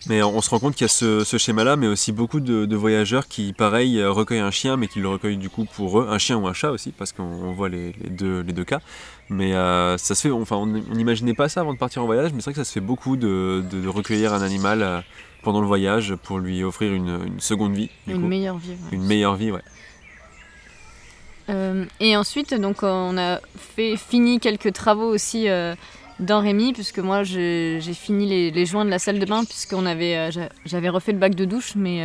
Mais 0.08 0.24
on 0.24 0.42
se 0.42 0.50
rend 0.50 0.58
compte 0.58 0.74
qu'il 0.74 0.86
y 0.86 0.86
a 0.86 1.24
ce, 1.24 1.38
schéma-là, 1.38 1.76
mais 1.76 1.86
aussi 1.86 2.12
beaucoup 2.12 2.40
de, 2.40 2.76
voyageurs 2.76 3.28
qui, 3.28 3.54
pareil, 3.54 4.00
euh, 4.00 4.12
recueillent 4.12 4.40
un 4.40 4.50
chien, 4.50 4.76
mais 4.76 4.88
qui 4.88 5.00
le 5.00 5.08
recueillent 5.08 5.38
du 5.38 5.50
coup 5.50 5.66
pour 5.66 6.00
eux, 6.00 6.08
un 6.10 6.18
chien 6.18 6.38
ou 6.38 6.48
un 6.48 6.54
chat 6.54 6.72
aussi, 6.72 6.92
parce 6.92 7.12
qu'on 7.12 7.52
voit 7.52 7.70
les, 7.70 7.94
deux, 8.10 8.42
les 8.42 8.54
deux 8.54 8.64
cas. 8.64 8.80
Mais 9.30 9.54
euh, 9.54 10.00
ça 10.00 10.16
se 10.16 10.22
fait, 10.22 10.32
enfin, 10.32 10.56
on 10.56 10.66
n'imaginait 10.66 11.36
pas 11.36 11.50
ça 11.50 11.62
avant 11.62 11.74
de 11.74 11.78
partir 11.78 12.02
en 12.02 12.08
voyage, 12.08 12.34
mais 12.34 12.42
c'est 12.42 12.46
vrai 12.46 12.54
que 12.54 12.64
ça 12.64 12.66
se 12.66 12.72
fait 12.72 12.80
beaucoup 12.80 13.16
de, 13.16 13.64
recueillir 13.88 14.34
un 14.34 14.42
animal 14.42 15.04
pendant 15.44 15.62
le 15.62 15.68
voyage 15.68 16.16
pour 16.16 16.40
lui 16.40 16.64
offrir 16.64 16.94
une, 16.94 17.40
seconde 17.40 17.76
vie. 17.76 17.92
une 18.08 18.28
meilleure 18.28 18.58
vie. 18.58 18.74
Une 18.92 19.06
meilleure 19.06 19.36
vie, 19.36 19.52
ouais. 19.52 19.62
Euh, 21.50 21.86
et 22.00 22.16
ensuite, 22.16 22.54
donc, 22.54 22.84
on 22.84 23.18
a 23.18 23.40
fait, 23.56 23.98
fini 23.98 24.40
quelques 24.40 24.74
travaux 24.74 25.10
aussi 25.10 25.50
euh, 25.50 25.76
dans 26.20 26.42
Rémi, 26.42 26.74
puisque 26.74 27.00
moi 27.00 27.24
j'ai 27.24 27.80
fini 27.94 28.52
les, 28.52 28.66
joints 28.66 28.86
de 28.86 28.90
la 28.90 29.00
salle 29.00 29.20
de 29.20 29.26
bain, 29.26 29.44
puisqu'on 29.44 29.86
avait, 29.86 30.18
euh, 30.18 30.48
j'avais 30.66 30.90
refait 30.90 31.12
le 31.12 31.18
bac 31.18 31.36
de 31.36 31.46
douche, 31.46 31.74
mais 31.76 32.04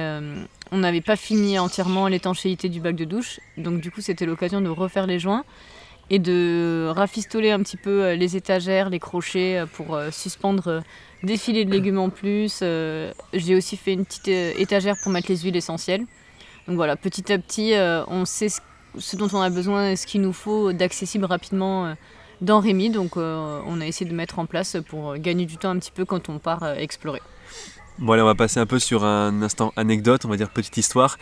on 0.73 0.79
n'avait 0.79 1.01
pas 1.01 1.17
fini 1.17 1.59
entièrement 1.59 2.09
l'étanchéité 2.09 2.69
du 2.69 2.81
bac 2.81 2.97
de 2.97 3.05
douche. 3.05 3.41
Donc 3.57 3.81
du 3.81 3.91
coup, 3.91 4.01
c'était 4.01 4.27
l'occasion 4.27 4.61
de 4.61 4.69
refaire 4.69 5.07
les 5.07 5.19
joints 5.19 5.45
et 6.09 6.19
de 6.21 6.89
rafistoler 6.95 7.51
un 7.51 7.59
petit 7.59 7.77
peu 7.77 8.13
les 8.13 8.37
étagères, 8.37 8.91
les 8.91 9.01
crochets 9.01 9.65
pour 9.73 9.99
suspendre 10.13 10.83
des 11.23 11.37
filets 11.37 11.65
de 11.65 11.71
légumes 11.71 11.99
en 11.99 12.11
plus. 12.11 12.63
J'ai 13.33 13.55
aussi 13.55 13.77
fait 13.77 13.93
une 13.93 14.07
petite 14.07 14.29
étagère 14.29 14.97
pour 15.03 15.13
mettre 15.13 15.31
les 15.31 15.39
huiles 15.39 15.57
essentielles. 15.57 16.07
Donc 16.69 16.77
voilà, 16.77 16.97
petit 16.97 17.33
à 17.33 17.39
petit, 17.39 17.75
on 18.09 18.25
sait 18.25 18.49
ce 18.49 18.61
ce 18.99 19.17
dont 19.17 19.29
on 19.33 19.41
a 19.41 19.51
besoin 19.51 19.91
et 19.91 19.97
ce 19.97 20.07
qu'il 20.07 20.21
nous 20.21 20.33
faut 20.33 20.73
d'accessible 20.73 21.25
rapidement 21.25 21.87
euh, 21.87 21.95
dans 22.41 22.61
Rémi. 22.61 22.91
Donc 22.91 23.17
euh, 23.17 23.61
on 23.67 23.81
a 23.81 23.87
essayé 23.87 24.09
de 24.09 24.15
mettre 24.15 24.39
en 24.39 24.47
place 24.47 24.77
pour 24.89 25.17
gagner 25.17 25.47
du 25.47 25.57
temps 25.57 25.71
un 25.71 25.79
petit 25.79 25.93
peu 25.93 26.05
quand 26.05 26.29
on 26.29 26.39
part 26.39 26.63
euh, 26.63 26.75
explorer. 26.75 27.23
Bon 27.99 28.13
allez, 28.13 28.23
on 28.23 28.27
va 28.27 28.35
passer 28.35 28.61
un 28.61 28.67
peu 28.67 28.79
sur 28.79 29.05
un 29.05 29.43
instant 29.43 29.73
anecdote, 29.77 30.25
on 30.27 30.29
va 30.29 30.37
dire 30.37 30.51
petite 30.51 30.77
histoire. 30.77 31.17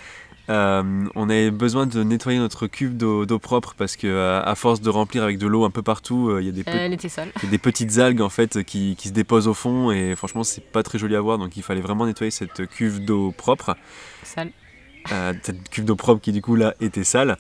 on 0.49 1.28
avait 1.31 1.52
besoin 1.52 1.87
de 1.87 2.02
nettoyer 2.02 2.40
notre 2.40 2.66
cuve 2.66 2.97
d'eau 2.97 3.38
propre 3.38 3.75
parce 3.78 3.97
que 3.97 4.43
à 4.45 4.54
force 4.57 4.81
de 4.81 4.90
remplir 4.90 5.23
avec 5.23 5.38
de 5.38 5.47
l'eau 5.47 5.64
un 5.64 5.71
peu 5.71 5.83
partout, 5.83 6.37
il 6.40 6.47
y, 6.47 6.49
a 6.49 6.52
des 6.52 6.64
des 7.49 7.59
petites 7.59 7.99
algues 7.99 8.23
en 8.23 8.28
fait 8.28 8.64
qui, 8.64 8.97
qui, 8.99 9.09
se 9.09 9.12
déposent 9.12 9.47
au 9.47 9.54
fond 9.54 9.93
et 9.93 10.16
franchement 10.16 10.43
c'est 10.43 10.64
pas 10.64 10.83
très 10.83 10.99
joli 10.99 11.14
à 11.14 11.21
voir 11.21 11.38
donc 11.38 11.57
il 11.57 11.62
fallait 11.62 11.81
vraiment 11.81 12.07
nettoyer 12.07 12.33
cette 12.33 12.66
cuve 12.66 13.04
d'eau 13.04 13.31
propre. 13.31 13.76
Sale. 14.25 14.50
Euh, 15.12 15.32
cette 15.42 15.68
cuve 15.68 15.84
d'eau 15.84 15.96
propre 15.96 16.20
qui 16.20 16.32
du 16.32 16.42
coup 16.42 16.56
là 16.56 16.75
était 16.80 17.04
sale. 17.04 17.37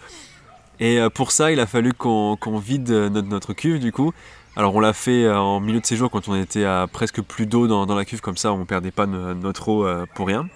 Et 0.80 0.98
euh, 0.98 1.08
pour 1.08 1.30
ça, 1.30 1.52
il 1.52 1.60
a 1.60 1.66
fallu 1.66 1.92
qu'on 1.92 2.36
vide 2.58 2.90
notre, 2.90 3.28
notre, 3.28 3.52
cuve 3.52 3.78
du 3.78 3.92
coup. 3.92 4.12
Alors 4.56 4.74
on 4.74 4.80
l'a 4.80 4.92
fait 4.92 5.24
euh, 5.24 5.38
en 5.38 5.60
milieu 5.60 5.80
de 5.80 5.86
séjour 5.86 6.10
quand 6.10 6.28
on 6.28 6.40
était 6.40 6.64
à 6.64 6.86
presque 6.90 7.22
plus 7.22 7.46
d'eau 7.46 7.66
dans, 7.66 7.94
la 7.94 8.04
cuve, 8.04 8.20
comme 8.20 8.36
ça 8.36 8.52
on 8.52 8.64
perdait 8.64 8.90
pas 8.90 9.06
notre 9.06 9.68
eau 9.68 9.86
pour 10.14 10.26
rien. 10.26 10.48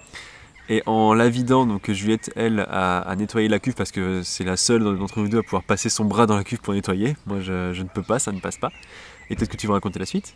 Et 0.71 0.83
en 0.85 1.15
la 1.15 1.29
vidant, 1.29 1.65
donc 1.65 1.89
Juliette, 1.89 2.31
elle, 2.35 2.59
a, 2.69 3.15
nettoyé 3.17 3.47
la 3.47 3.57
cuve 3.57 3.73
parce 3.73 3.91
que 3.91 4.21
c'est 4.21 4.43
la 4.43 4.55
seule 4.55 4.83
d'entre 4.99 5.19
nous 5.19 5.27
deux 5.27 5.39
à 5.39 5.43
pouvoir 5.43 5.63
passer 5.63 5.89
son 5.89 6.05
bras 6.05 6.27
dans 6.27 6.35
la 6.35 6.43
cuve 6.43 6.59
pour 6.59 6.73
nettoyer. 6.73 7.15
Moi 7.25 7.39
je, 7.39 7.73
je 7.73 7.81
ne 7.81 7.87
peux 7.87 8.03
pas, 8.03 8.19
ça 8.19 8.31
ne 8.31 8.39
passe 8.39 8.57
pas. 8.57 8.71
Et 9.29 9.35
peut-être 9.35 9.49
que 9.49 9.57
tu 9.57 9.67
vas 9.67 9.73
raconter 9.73 9.99
la 9.99 10.05
suite? 10.05 10.35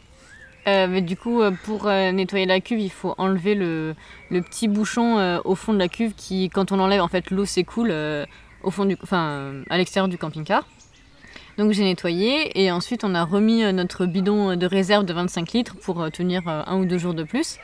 Euh, 0.67 0.87
mais 0.87 1.01
du 1.01 1.17
coup, 1.17 1.41
euh, 1.41 1.51
pour 1.65 1.87
euh, 1.87 2.11
nettoyer 2.11 2.45
la 2.45 2.59
cuve, 2.61 2.79
il 2.79 2.91
faut 2.91 3.15
enlever 3.17 3.55
le, 3.55 3.95
petit 4.29 4.67
bouchon 4.67 5.41
au 5.45 5.55
fond 5.55 5.73
de 5.73 5.79
la 5.79 5.87
cuve 5.87 6.13
qui, 6.15 6.49
quand 6.49 6.71
on 6.71 6.77
l'enlève, 6.77 7.01
en 7.01 7.07
fait, 7.07 7.29
l'eau 7.29 7.45
s'écoule 7.45 7.93
au 8.63 8.71
fond 8.71 8.85
du, 8.85 8.97
enfin, 9.03 9.61
à 9.69 9.77
l'extérieur 9.77 10.07
du 10.07 10.17
camping-car. 10.17 10.65
Donc 11.59 11.71
j'ai 11.71 11.83
nettoyé 11.83 12.59
et 12.59 12.71
ensuite 12.71 13.03
on 13.03 13.13
a 13.13 13.23
remis 13.23 13.61
notre 13.73 14.07
bidon 14.07 14.55
de 14.55 14.65
réserve 14.65 15.05
de 15.05 15.13
25 15.13 15.51
litres 15.51 15.75
pour 15.75 16.09
tenir 16.09 16.47
un 16.47 16.77
ou 16.77 16.85
deux 16.85 16.97
jours 16.97 17.13
de 17.13 17.23
plus. 17.23 17.59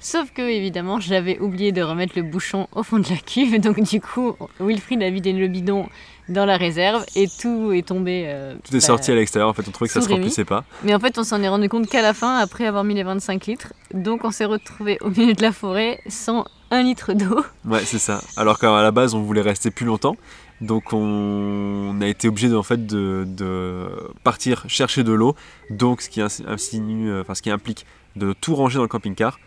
Sauf 0.00 0.30
que, 0.32 0.42
évidemment, 0.42 1.00
j'avais 1.00 1.38
oublié 1.40 1.72
de 1.72 1.82
remettre 1.82 2.12
le 2.16 2.22
bouchon 2.22 2.68
au 2.72 2.82
fond 2.82 2.98
de 2.98 3.08
la 3.08 3.16
cuve. 3.16 3.58
Donc, 3.60 3.80
du 3.80 4.00
coup, 4.00 4.34
Wilfried 4.60 5.02
a 5.02 5.10
vidé 5.10 5.32
le 5.32 5.48
bidon 5.48 5.88
dans 6.28 6.44
la 6.44 6.56
réserve 6.56 7.04
et 7.16 7.26
tout 7.40 7.72
est 7.72 7.86
tombé. 7.86 8.24
euh, 8.26 8.54
Tout 8.64 8.72
est 8.76 8.80
bah, 8.80 8.86
sorti 8.86 9.10
à 9.10 9.14
l'extérieur, 9.14 9.48
en 9.48 9.54
fait, 9.54 9.66
on 9.66 9.70
trouvait 9.70 9.88
que 9.88 9.94
ça 9.94 10.00
se 10.00 10.06
Rémi. 10.08 10.20
remplissait 10.20 10.44
pas. 10.44 10.64
Mais 10.84 10.94
en 10.94 11.00
fait, 11.00 11.18
on 11.18 11.24
s'en 11.24 11.42
est 11.42 11.48
rendu 11.48 11.68
compte 11.68 11.88
qu'à 11.88 12.02
la 12.02 12.14
fin, 12.14 12.36
après 12.38 12.66
avoir 12.66 12.84
mis 12.84 12.94
les 12.94 13.02
25 13.02 13.46
litres. 13.46 13.72
Donc, 13.94 14.24
on 14.24 14.30
s'est 14.30 14.44
retrouvé 14.44 14.98
au 15.00 15.10
milieu 15.10 15.32
de 15.32 15.42
la 15.42 15.52
forêt 15.52 16.00
sans 16.06 16.44
un 16.70 16.82
litre 16.82 17.14
d'eau. 17.14 17.42
Ouais, 17.64 17.80
c'est 17.84 17.98
ça. 17.98 18.20
Alors 18.36 18.58
qu'à 18.58 18.82
la 18.82 18.90
base, 18.90 19.14
on 19.14 19.22
voulait 19.22 19.40
rester 19.40 19.70
plus 19.70 19.86
longtemps. 19.86 20.16
Donc 20.60 20.92
on 20.92 21.96
a 22.00 22.06
été 22.08 22.26
obligé 22.28 22.48
de, 22.48 22.56
en 22.56 22.62
fait, 22.64 22.84
de, 22.84 23.24
de 23.26 23.86
partir 24.24 24.64
chercher 24.68 25.04
de 25.04 25.12
l'eau. 25.12 25.34
Donc 25.70 26.02
ce 26.02 26.10
qui, 26.10 26.20
ins- 26.20 26.44
insinue, 26.48 27.10
euh, 27.10 27.20
enfin, 27.22 27.34
ce 27.36 27.42
qui 27.42 27.50
implique 27.50 27.86
de 28.16 28.32
tout 28.32 28.54
ranger 28.56 28.76
dans 28.76 28.82
le 28.82 28.88
camping-car. 28.88 29.38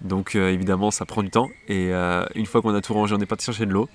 Donc 0.00 0.34
euh, 0.36 0.50
évidemment, 0.52 0.90
ça 0.90 1.04
prend 1.04 1.22
du 1.22 1.30
temps. 1.30 1.48
Et 1.68 1.92
euh, 1.92 2.24
une 2.34 2.46
fois 2.46 2.62
qu'on 2.62 2.74
a 2.74 2.80
tout 2.80 2.94
rangé, 2.94 3.14
on 3.14 3.20
est 3.20 3.26
parti 3.26 3.44
chercher 3.46 3.66
de 3.66 3.72
l'eau. 3.72 3.88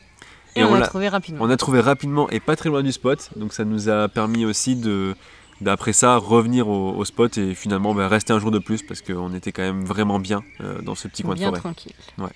Et, 0.56 0.64
on, 0.64 0.74
l'a- 0.74 0.82
l'a 0.82 0.88
trouvé 0.88 1.10
rapidement. 1.10 1.44
on 1.44 1.50
a 1.50 1.58
trouvé 1.58 1.80
rapidement 1.80 2.30
et 2.30 2.40
pas 2.40 2.56
très 2.56 2.70
loin 2.70 2.84
du 2.84 2.92
spot. 2.92 3.32
Donc 3.36 3.54
ça 3.54 3.66
nous 3.66 3.90
a 3.90 4.08
permis 4.08 4.46
aussi 4.46 4.76
de 4.76 5.16
d'après 5.62 5.94
ça 5.94 6.18
revenir 6.18 6.68
au, 6.68 6.92
au 6.94 7.06
spot 7.06 7.38
et 7.38 7.56
finalement 7.56 7.96
bah, 7.96 8.08
rester 8.08 8.34
un 8.34 8.40
jour 8.40 8.52
de 8.52 8.60
plus 8.60 8.84
parce 8.84 9.02
qu'on 9.02 9.34
était 9.34 9.52
quand 9.52 9.62
même 9.62 9.84
vraiment 9.86 10.20
bien 10.20 10.44
euh, 10.62 10.82
dans 10.82 10.94
ce 10.96 11.08
petit 11.08 11.24
coin 11.24 11.34
de 11.36 11.40
Bien 11.40 11.50
forêt. 11.50 11.60
tranquille. 11.62 11.94
Ouais. 12.18 12.30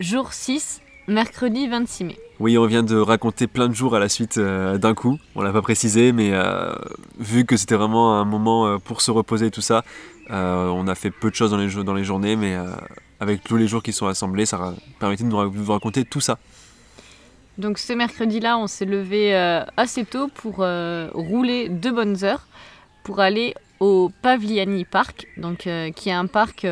Jour 0.00 0.32
6, 0.32 0.80
mercredi 1.08 1.66
26 1.68 2.04
mai. 2.04 2.18
Oui, 2.40 2.56
on 2.56 2.66
vient 2.66 2.84
de 2.84 2.96
raconter 2.96 3.48
plein 3.48 3.68
de 3.68 3.74
jours 3.74 3.96
à 3.96 3.98
la 3.98 4.08
suite 4.08 4.38
euh, 4.38 4.78
d'un 4.78 4.94
coup. 4.94 5.18
On 5.34 5.42
l'a 5.42 5.52
pas 5.52 5.62
précisé, 5.62 6.12
mais 6.12 6.30
euh, 6.32 6.72
vu 7.18 7.44
que 7.44 7.56
c'était 7.56 7.74
vraiment 7.74 8.20
un 8.20 8.24
moment 8.24 8.66
euh, 8.66 8.78
pour 8.78 9.00
se 9.00 9.10
reposer 9.10 9.46
et 9.46 9.50
tout 9.50 9.60
ça, 9.60 9.82
on 10.30 10.86
a 10.86 10.94
fait 10.94 11.10
peu 11.10 11.30
de 11.30 11.34
choses 11.34 11.50
dans 11.50 11.56
les, 11.56 11.68
dans 11.82 11.94
les 11.94 12.04
journées, 12.04 12.36
mais 12.36 12.54
avec 13.18 13.42
tous 13.42 13.56
les 13.56 13.66
jours 13.66 13.82
qui 13.82 13.92
sont 13.94 14.06
assemblés, 14.06 14.44
ça 14.46 14.74
permettait 15.00 15.24
de 15.24 15.28
nous, 15.30 15.36
ra- 15.36 15.44
de 15.46 15.48
vous 15.50 15.72
raconter 15.72 16.04
tout 16.04 16.20
ça. 16.20 16.38
Donc 17.56 17.78
ce 17.78 17.92
mercredi-là, 17.94 18.58
on 18.58 18.66
s'est 18.66 18.84
levé 18.84 19.34
assez 19.78 20.04
tôt 20.04 20.28
pour 20.28 20.56
rouler 21.14 21.70
deux 21.70 21.92
bonnes 21.92 22.22
heures 22.24 22.46
pour 23.04 23.20
aller 23.20 23.54
au 23.80 24.10
Pavliani 24.20 24.84
Park, 24.84 25.26
donc, 25.38 25.66
qui 25.96 26.08
est 26.10 26.12
un 26.12 26.26
parc 26.26 26.66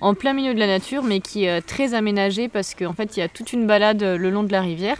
en 0.00 0.14
plein 0.14 0.32
milieu 0.32 0.54
de 0.54 0.58
la 0.58 0.66
nature, 0.66 1.02
mais 1.02 1.20
qui 1.20 1.44
est 1.44 1.58
euh, 1.58 1.60
très 1.64 1.94
aménagé 1.94 2.48
parce 2.48 2.74
qu'en 2.74 2.92
fait, 2.92 3.16
il 3.16 3.20
y 3.20 3.22
a 3.22 3.28
toute 3.28 3.52
une 3.52 3.66
balade 3.66 4.02
euh, 4.02 4.18
le 4.18 4.30
long 4.30 4.44
de 4.44 4.52
la 4.52 4.60
rivière 4.60 4.98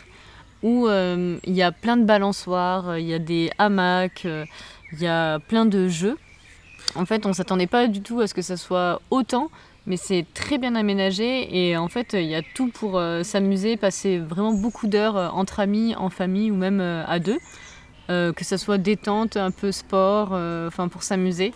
où 0.63 0.89
euh, 0.89 1.39
il 1.45 1.55
y 1.55 1.63
a 1.63 1.71
plein 1.71 1.97
de 1.97 2.05
balançoires, 2.05 2.99
il 2.99 3.07
y 3.07 3.15
a 3.15 3.21
des 3.21 3.51
hamacs, 3.59 4.25
il 4.25 5.01
y 5.01 5.07
a 5.07 5.39
plein 5.39 5.67
de 5.67 5.87
jeux. 5.87 6.19
En 6.97 7.07
fait, 7.07 7.27
on 7.27 7.33
s'attendait 7.33 7.69
pas 7.69 7.87
du 7.87 8.01
tout 8.01 8.21
à 8.21 8.27
ce 8.27 8.35
que 8.35 8.43
ça 8.43 8.57
soit 8.57 9.01
autant, 9.11 9.53
mais 9.87 9.97
c'est 9.97 10.27
très 10.35 10.59
bien 10.59 10.75
aménagé 10.75 11.57
et 11.57 11.77
en 11.77 11.87
fait, 11.87 12.15
il 12.15 12.27
y 12.27 12.35
a 12.35 12.43
tout 12.43 12.73
pour 12.73 13.01
s'amuser, 13.23 13.77
passer 13.77 14.19
vraiment 14.19 14.53
beaucoup 14.53 14.89
d'heures 14.89 15.33
entre 15.37 15.61
amis, 15.61 15.95
en 15.95 16.11
famille 16.11 16.51
ou 16.51 16.57
même 16.57 16.81
à 16.81 17.21
deux. 17.21 17.39
Que 18.09 18.43
ça 18.43 18.59
soit 18.59 18.79
détente, 18.79 19.37
un 19.37 19.53
peu 19.53 19.71
sport, 19.71 20.33
enfin 20.67 20.89
pour 20.89 21.05
s'amuser. 21.05 21.53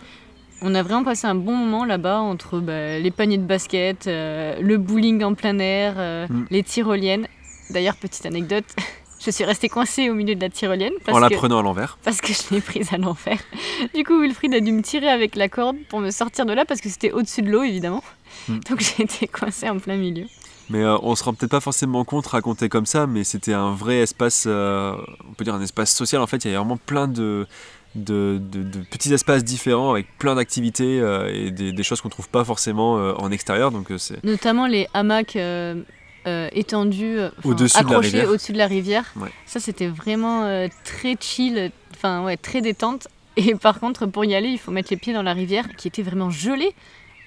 On 0.64 0.74
a 0.74 0.82
vraiment 0.82 1.04
passé 1.04 1.26
un 1.26 1.34
bon 1.34 1.54
moment 1.56 1.84
là-bas 1.84 2.20
entre 2.20 2.60
bah, 2.60 2.98
les 2.98 3.10
paniers 3.10 3.38
de 3.38 3.44
basket, 3.46 4.06
euh, 4.06 4.56
le 4.60 4.78
bowling 4.78 5.24
en 5.24 5.34
plein 5.34 5.58
air, 5.58 5.94
euh, 5.96 6.26
Mm. 6.28 6.46
les 6.50 6.62
tyroliennes. 6.62 7.26
D'ailleurs, 7.70 7.96
petite 7.96 8.24
anecdote, 8.26 8.64
je 9.24 9.30
suis 9.30 9.44
restée 9.44 9.68
coincée 9.68 10.08
au 10.10 10.14
milieu 10.14 10.34
de 10.36 10.40
la 10.40 10.50
tyrolienne 10.50 10.92
parce 11.04 11.16
en 11.16 11.20
la 11.20 11.28
que 11.28 11.34
prenant 11.34 11.58
à 11.58 11.62
l'envers. 11.62 11.98
parce 12.04 12.20
que 12.20 12.32
je 12.32 12.54
l'ai 12.54 12.60
prise 12.60 12.92
à 12.92 12.98
l'envers. 12.98 13.38
Du 13.94 14.04
coup, 14.04 14.20
Wilfried 14.20 14.54
a 14.54 14.60
dû 14.60 14.70
me 14.72 14.82
tirer 14.82 15.08
avec 15.08 15.34
la 15.34 15.48
corde 15.48 15.76
pour 15.88 15.98
me 16.00 16.10
sortir 16.10 16.46
de 16.46 16.52
là 16.52 16.64
parce 16.64 16.80
que 16.80 16.88
c'était 16.88 17.10
au-dessus 17.12 17.42
de 17.42 17.50
l'eau, 17.50 17.62
évidemment. 17.64 18.04
Mm. 18.48 18.58
Donc 18.70 18.80
j'ai 18.80 19.02
été 19.04 19.26
coincée 19.26 19.68
en 19.68 19.78
plein 19.78 19.96
milieu. 19.96 20.26
Mais 20.70 20.82
euh, 20.84 20.96
on 21.02 21.16
se 21.16 21.24
rend 21.24 21.34
peut-être 21.34 21.50
pas 21.50 21.60
forcément 21.60 22.04
compte 22.04 22.28
raconté 22.28 22.68
comme 22.68 22.86
ça, 22.86 23.08
mais 23.08 23.24
c'était 23.24 23.52
un 23.52 23.72
vrai 23.72 23.96
espace, 23.96 24.44
euh, 24.46 24.94
on 25.28 25.34
peut 25.34 25.42
dire 25.44 25.54
un 25.56 25.60
espace 25.60 25.92
social. 25.92 26.22
En 26.22 26.26
fait, 26.28 26.36
il 26.44 26.46
y 26.46 26.48
avait 26.50 26.58
vraiment 26.58 26.76
plein 26.78 27.08
de, 27.08 27.46
de, 27.94 28.40
de- 28.40 28.62
de 28.62 28.78
petits 28.90 29.12
espaces 29.12 29.44
différents 29.44 29.90
avec 29.92 30.06
plein 30.18 30.34
d'activités 30.34 30.98
euh, 31.00 31.30
et 31.32 31.50
des, 31.50 31.72
des 31.72 31.82
choses 31.82 32.00
qu'on 32.00 32.08
trouve 32.08 32.28
pas 32.28 32.44
forcément 32.44 32.98
euh, 32.98 33.12
en 33.18 33.30
extérieur. 33.30 33.70
Donc 33.70 33.90
euh, 33.90 33.98
c'est 33.98 34.22
Notamment 34.24 34.66
les 34.66 34.86
hamacs 34.94 35.36
étendus, 36.26 37.18
Au-dessus 37.44 37.76
accrochés 37.78 38.26
au-dessus 38.26 38.52
de 38.52 38.58
la 38.58 38.66
rivière. 38.66 39.04
Ouais. 39.16 39.30
Ça, 39.46 39.60
c'était 39.60 39.88
vraiment 39.88 40.66
très 40.84 41.16
chill, 41.20 41.70
enfin 41.94 42.24
ouais, 42.24 42.36
très 42.36 42.60
détente. 42.60 43.08
Et 43.36 43.54
par 43.54 43.80
contre, 43.80 44.06
pour 44.06 44.24
y 44.24 44.34
aller, 44.34 44.48
il 44.48 44.58
faut 44.58 44.70
mettre 44.70 44.88
les 44.90 44.96
pieds 44.96 45.12
dans 45.14 45.22
la 45.22 45.32
rivière 45.32 45.66
qui 45.76 45.88
était 45.88 46.02
vraiment 46.02 46.30
gelée. 46.30 46.72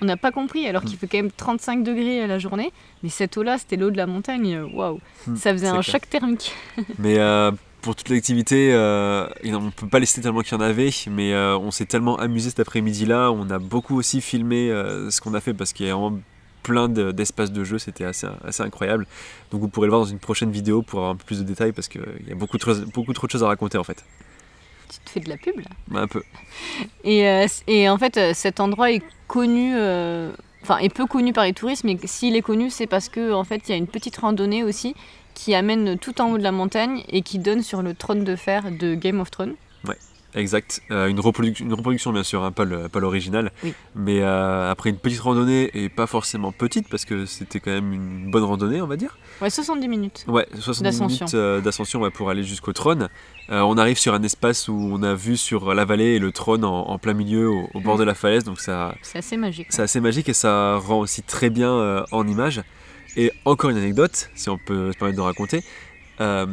On 0.02 0.06
n'a 0.06 0.18
pas 0.18 0.32
compris, 0.32 0.68
alors 0.68 0.84
Mm. 0.84 0.86
qu'il 0.86 0.98
fait 0.98 1.08
quand 1.08 1.18
même 1.18 1.32
35 1.32 1.84
degrés 1.84 2.22
à 2.22 2.28
la 2.28 2.38
journée. 2.38 2.72
Mais 3.02 3.10
cette 3.10 3.36
eau-là, 3.38 3.58
c'était 3.58 3.76
l'eau 3.78 3.92
de 3.92 3.98
la 3.98 4.06
montagne. 4.08 4.62
Waouh, 4.74 5.00
Hmm, 5.28 5.36
ça 5.36 5.52
faisait 5.54 5.68
un 5.68 5.72
clair. 5.80 5.84
choc 5.84 6.10
thermique. 6.10 6.54
Mais 7.00 7.18
pour 7.86 7.96
toute 7.96 8.10
l'activité, 8.10 8.74
euh, 8.74 9.27
on 9.46 9.70
peut 9.70 9.88
pas 9.88 10.00
les 10.00 10.08
citer 10.08 10.22
tellement 10.22 10.42
qu'il 10.42 10.54
y 10.54 10.60
en 10.60 10.63
avait, 10.63 10.89
mais 11.08 11.34
euh, 11.34 11.56
on 11.56 11.70
s'est 11.70 11.86
tellement 11.86 12.18
amusé 12.18 12.50
cet 12.50 12.60
après-midi-là. 12.60 13.30
On 13.32 13.48
a 13.51 13.60
beaucoup 13.60 13.96
aussi 13.96 14.22
filmé 14.22 14.72
euh, 14.72 15.12
ce 15.12 15.22
qu'on 15.22 15.36
a 15.36 15.39
fait 15.39 15.54
parce 15.54 15.72
qu'il 15.72 15.86
y 15.86 15.92
a 15.92 15.94
vraiment 15.94 16.18
plein 16.63 16.89
de- 16.89 17.12
d'espaces 17.12 17.51
de 17.51 17.63
jeu, 17.63 17.77
c'était 17.77 18.06
assez, 18.06 18.25
assez 18.44 18.63
incroyable. 18.63 19.06
Donc 19.51 19.62
vous 19.62 19.68
pourrez 19.68 19.86
le 19.86 19.92
voir 19.92 20.01
dans 20.01 20.10
une 20.10 20.18
prochaine 20.18 20.50
vidéo 20.50 20.82
pour 20.82 20.98
avoir 20.98 21.12
un 21.13 21.15
peu 21.15 21.25
plus 21.25 21.38
de 21.38 21.44
détails 21.44 21.74
parce 21.74 21.88
qu'il 21.88 22.01
y 22.27 22.32
a 22.32 22.36
beaucoup, 22.36 22.58
de 22.58 22.63
choses- 22.63 22.86
beaucoup 22.92 23.13
trop 23.13 23.27
de 23.27 23.32
choses 23.32 23.44
à 23.44 23.48
raconter 23.48 23.77
en 23.77 23.84
fait. 23.84 24.04
Tu 24.89 24.98
te 25.06 25.10
fais 25.12 25.20
de 25.20 25.30
la 25.30 25.38
pub 25.38 25.60
là? 25.60 25.70
Bah, 25.88 26.01
un 26.01 26.08
peu. 26.08 26.24
Et, 27.04 27.88
en 27.88 27.98
fait, 28.00 28.20
cet 28.34 28.60
endroit 28.60 28.92
est 28.92 29.04
connu, 29.27 29.75
enfin, 30.63 30.80
est 30.80 30.89
peu 30.89 31.06
connu 31.06 31.34
par 31.34 31.44
les 31.44 31.54
touristes, 31.54 31.84
mais 31.84 31.98
s'il 32.06 32.36
est 32.36 32.42
connu, 32.42 32.72
c'est 32.72 32.88
parce 32.88 33.10
que 33.10 33.32
en 33.32 33.44
fait, 33.44 33.62
il 33.68 33.70
y 33.70 33.74
a 33.75 33.77
une 33.77 33.86
petite 33.86 34.18
randonnée 34.18 34.63
aussi 34.63 34.96
qui 35.36 35.54
amène 35.54 36.00
tout 36.00 36.20
en 36.22 36.32
haut 36.32 36.38
de 36.39 36.44
la 36.44 36.51
montagne 36.51 37.04
et 37.10 37.22
qui 37.22 37.38
donne 37.38 37.62
sur 37.62 37.84
le 37.84 37.94
trône 37.94 38.24
de 38.24 38.36
fer 38.36 38.72
de 38.72 38.96
Game 38.96 39.20
of 39.20 39.30
Thrones. 39.30 39.54
Exact. 40.38 40.82
Euh, 40.92 41.08
une, 41.08 41.22
reproduc- 41.22 41.62
une 41.62 41.74
reproduction, 41.74 42.12
bien 42.12 42.24
sûr, 42.24 42.44
hein, 42.44 42.51
pas 42.51 42.65
l'original. 43.00 43.54
Oui. 43.63 43.74
Mais 43.96 44.20
euh, 44.22 44.70
après 44.70 44.89
une 44.89 44.98
petite 44.98 45.22
randonnée, 45.22 45.72
et 45.74 45.88
pas 45.88 46.08
forcément 46.08 46.51
petite, 46.51 46.89
parce 46.89 47.06
que 47.06 47.25
c'était 47.25 47.62
quand 47.62 47.72
même 47.72 47.94
une 47.94 48.32
bonne 48.32 48.44
randonnée, 48.44 48.82
on 48.82 48.86
va 48.86 48.98
dire. 48.98 49.18
Ouais, 49.42 49.50
70 49.50 49.88
minutes. 49.88 50.25
Ouais, 50.27 50.46
70 50.60 50.84
D'ascension. 50.84 51.25
minutes 51.25 51.36
euh, 51.36 51.62
d'ascension 51.62 52.01
ouais, 52.01 52.10
pour 52.12 52.30
aller 52.30 52.44
jusqu'au 52.44 52.74
trône. 52.74 53.08
Euh, 53.50 53.62
on 53.62 53.77
arrive 53.77 53.98
sur 53.98 54.13
un 54.13 54.24
espace 54.24 54.68
où 54.68 54.74
on 54.92 55.04
a 55.04 55.13
vu 55.13 55.38
sur 55.38 55.74
la 55.74 55.86
vallée 55.86 56.15
et 56.15 56.20
le 56.20 56.34
trône 56.34 56.65
en, 56.65 56.82
en 56.89 56.98
plein 57.00 57.13
milieu, 57.13 57.50
au, 57.50 57.70
au 57.74 57.80
bord 57.80 57.96
Mm. 57.96 58.00
de 58.00 58.04
la 58.04 58.13
falaise. 58.13 58.44
Donc 58.44 58.60
ça, 58.60 58.94
C'est 59.04 59.20
assez 59.20 59.38
magique. 59.38 59.68
c'est 59.70 59.84
assez 59.84 60.01
magique 60.01 60.27
et 60.27 60.34
ça 60.34 60.75
rend 60.80 61.00
aussi 61.00 61.24
très 61.24 61.50
bien 61.50 61.72
euh, 61.72 62.04
en 62.12 62.27
image. 62.27 62.62
Et 63.18 63.32
encore 63.46 63.70
une 63.70 63.78
anecdote, 63.78 64.30
si 64.36 64.50
on 64.50 64.58
peut 64.58 64.92
se 64.92 64.98
permettre 64.98 65.18
de 65.18 65.22
raconter. 65.24 65.64
Euh, 66.22 66.46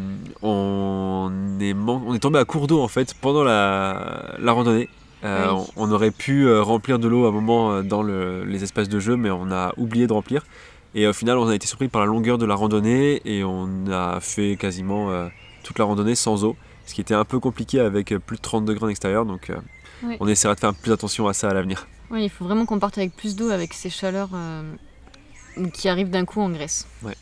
on, 0.42 1.30
est 1.60 1.74
man- 1.74 2.02
on 2.06 2.14
est 2.14 2.18
tombé 2.18 2.38
à 2.38 2.44
court 2.44 2.66
d'eau 2.66 2.80
en 2.82 2.88
fait 2.88 3.14
pendant 3.14 3.44
la, 3.44 4.34
la 4.38 4.52
randonnée. 4.52 4.88
Euh, 5.24 5.52
Oui. 5.52 5.64
on, 5.76 5.88
on 5.88 5.92
aurait 5.92 6.10
pu 6.10 6.46
euh, 6.48 6.62
remplir 6.62 6.98
de 6.98 7.06
l'eau 7.06 7.26
à 7.26 7.28
un 7.28 7.32
moment 7.32 7.82
dans 7.82 8.02
le- 8.02 8.44
les 8.44 8.64
espaces 8.64 8.88
de 8.88 8.98
jeu, 8.98 9.16
mais 9.16 9.30
on 9.30 9.52
a 9.52 9.72
oublié 9.76 10.06
de 10.08 10.12
remplir. 10.12 10.44
Et 10.94 11.06
au 11.06 11.12
final, 11.12 11.38
on 11.38 11.48
a 11.48 11.54
été 11.54 11.66
surpris 11.66 11.88
par 11.88 12.00
la 12.02 12.06
longueur 12.08 12.38
de 12.38 12.44
la 12.44 12.54
randonnée 12.56 13.22
et 13.24 13.44
on 13.44 13.68
a 13.90 14.18
fait 14.20 14.56
quasiment 14.58 15.10
euh, 15.10 15.28
toute 15.62 15.78
la 15.78 15.84
randonnée 15.84 16.14
sans 16.16 16.44
eau, 16.44 16.56
ce 16.86 16.94
qui 16.94 17.00
était 17.00 17.14
un 17.14 17.24
peu 17.24 17.38
compliqué 17.38 17.78
avec 17.80 18.14
plus 18.26 18.36
de 18.36 18.42
30 18.42 18.64
degrés 18.64 18.86
en 18.86 18.88
extérieur. 18.88 19.24
Donc, 19.24 19.48
euh, 19.50 19.56
Oui. 20.02 20.16
on 20.20 20.26
essaiera 20.26 20.54
de 20.56 20.60
faire 20.60 20.74
plus 20.74 20.90
attention 20.92 21.28
à 21.28 21.32
ça 21.34 21.48
à 21.48 21.54
l'avenir. 21.54 21.86
Ouais, 22.10 22.24
il 22.24 22.28
faut 22.30 22.44
vraiment 22.44 22.66
qu'on 22.66 22.78
parte 22.80 22.98
avec 22.98 23.16
plus 23.16 23.36
d'eau 23.36 23.50
avec 23.50 23.72
ces 23.74 23.88
chaleurs 23.90 24.30
qui 25.72 25.88
arrivent 25.88 26.10
d'un 26.10 26.24
coup 26.24 26.40
en 26.40 26.48
Grèce. 26.50 26.86
Ouais. 27.02 27.14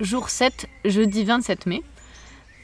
Jour 0.00 0.28
7, 0.28 0.66
jeudi 0.84 1.24
27 1.24 1.66
mai. 1.66 1.82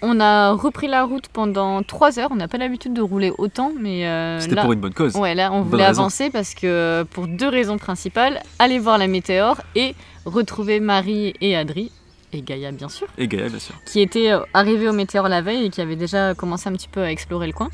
On 0.03 0.19
a 0.19 0.53
repris 0.53 0.89
la 0.89 1.05
route 1.05 1.29
pendant 1.29 1.83
3 1.83 2.19
heures. 2.19 2.31
On 2.33 2.37
n'a 2.37 2.49
pas 2.49 2.57
l'habitude 2.57 2.95
de 2.95 3.03
rouler 3.03 3.33
autant, 3.37 3.73
mais 3.79 4.07
euh, 4.07 4.41
C'était 4.41 4.57
pour 4.57 4.73
une 4.73 4.81
bonne 4.81 4.95
cause. 4.95 5.15
Ouais, 5.15 5.35
là, 5.35 5.53
on 5.53 5.61
voulait 5.63 5.87
raison. 5.87 6.01
avancer 6.03 6.31
parce 6.31 6.55
que 6.55 7.03
pour 7.11 7.27
deux 7.29 7.49
raisons 7.49 7.77
principales 7.77 8.41
aller 8.59 8.79
voir 8.79 8.97
la 8.97 9.07
météore 9.09 9.61
et 9.75 9.95
retrouver 10.25 10.81
Marie 10.81 11.35
et 11.43 11.55
Adri, 11.55 11.93
et 12.33 12.41
Gaïa 12.43 12.73
bien 12.73 12.89
sûr, 12.89 13.09
Et 13.19 13.29
Gaël, 13.29 13.51
bien 13.51 13.59
sûr. 13.59 13.75
qui 13.85 14.01
étaient 14.01 14.31
euh, 14.33 14.41
arrivés 14.55 14.89
au 14.89 14.93
météore 14.93 15.29
la 15.29 15.43
veille 15.43 15.67
et 15.67 15.71
qui 15.71 15.81
avaient 15.83 15.97
déjà 15.97 16.35
commencé 16.35 16.69
un 16.69 16.73
petit 16.73 16.89
peu 16.89 17.03
à 17.03 17.11
explorer 17.11 17.47
le 17.47 17.53
coin. 17.53 17.69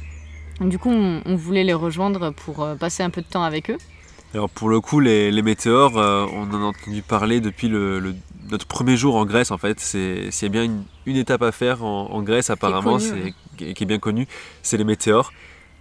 Du 0.61 0.79
coup, 0.79 0.91
on, 0.91 1.21
on 1.27 1.37
voulait 1.37 1.65
les 1.65 1.75
rejoindre 1.75 2.31
pour 2.31 2.65
euh, 2.65 2.75
passer 2.75 3.03
un 3.05 3.11
peu 3.11 3.21
de 3.21 3.27
temps 3.27 3.43
avec 3.45 3.71
eux. 3.71 3.79
Alors 4.37 4.51
pour 4.51 4.69
le 4.69 4.83
coup, 4.83 5.01
les, 5.01 5.31
les 5.31 5.41
météores, 5.41 5.97
euh, 5.97 6.27
on 6.31 6.43
en 6.53 6.61
a 6.61 6.65
entendu 6.67 7.01
parler 7.01 7.41
depuis 7.41 7.69
le, 7.69 7.99
le- 7.99 8.15
notre 8.51 8.67
premier 8.67 8.95
jour 8.95 9.17
en 9.17 9.25
Grèce 9.25 9.51
en 9.51 9.57
fait. 9.57 9.81
C'est 9.81 10.31
s'il 10.31 10.47
y 10.49 10.51
a 10.51 10.53
bien 10.53 10.65
une, 10.65 10.85
une 11.07 11.17
étape 11.17 11.41
à 11.41 11.53
faire 11.53 11.83
en, 11.83 12.11
en 12.11 12.23
Grèce 12.23 12.51
apparemment, 12.51 12.99
qui, 13.57 13.73
qui 13.73 13.83
est 13.83 13.87
bien 13.87 13.99
connue, 13.99 14.29
c'est 14.63 14.77
les 14.77 14.85
météores. 14.85 15.33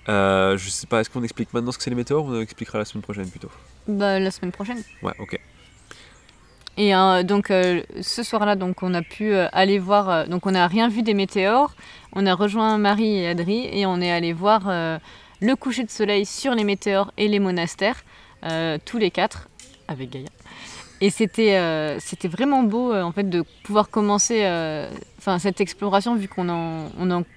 Euh, 0.07 0.57
je 0.57 0.69
sais 0.69 0.87
pas, 0.87 1.01
est-ce 1.01 1.09
qu'on 1.09 1.23
explique 1.23 1.53
maintenant 1.53 1.73
ce 1.73 1.77
que 1.77 1.83
c'est 1.83 1.89
les 1.89 1.97
météores 1.97 2.23
ou 2.23 2.29
on 2.29 2.39
expliquera 2.39 2.77
la 2.77 2.85
semaine 2.85 3.01
prochaine 3.01 3.29
plutôt? 3.29 3.49
Bah, 3.89 4.19
la 4.19 4.31
semaine 4.31 4.53
prochaine. 4.53 4.81
Ouais, 5.03 5.13
ok. 5.19 5.37
Et 6.77 6.95
euh, 6.95 7.23
donc 7.23 7.51
euh, 7.51 7.81
ce 8.01 8.23
soir-là, 8.23 8.55
donc 8.55 8.83
on 8.83 8.93
a 8.93 9.01
pu 9.01 9.33
euh, 9.33 9.49
aller 9.51 9.79
voir. 9.79 10.29
donc 10.29 10.45
on 10.45 10.51
n'a 10.51 10.67
rien 10.67 10.87
vu 10.87 11.01
des 11.03 11.13
météores. 11.13 11.73
On 12.13 12.25
a 12.25 12.33
rejoint 12.33 12.77
Marie 12.77 13.17
et 13.17 13.27
Adri 13.27 13.67
et 13.73 13.85
on 13.85 13.99
est 13.99 14.11
allé 14.13 14.31
voir 14.31 14.61
le 15.41 15.55
coucher 15.55 15.83
de 15.83 15.89
soleil 15.91 16.25
sur 16.25 16.55
les 16.55 16.63
météores 16.63 17.11
et 17.17 17.27
les 17.27 17.39
monastères, 17.39 18.03
euh, 18.45 18.77
tous 18.85 18.97
les 18.97 19.11
quatre 19.11 19.49
avec 19.87 20.09
Gaïa. 20.11 20.29
Et 21.01 21.09
c'était 21.09 21.57
euh, 21.57 21.99
c'était 21.99 22.29
vraiment 22.29 22.63
beau 22.63 22.93
euh, 22.93 23.01
en 23.03 23.11
fait 23.11 23.29
de 23.29 23.43
pouvoir 23.63 23.89
commencer 23.89 24.39
enfin 25.17 25.39
cette 25.39 25.59
exploration 25.59 26.15
vu 26.15 26.27
qu'on 26.29 26.47
en- 26.49 26.89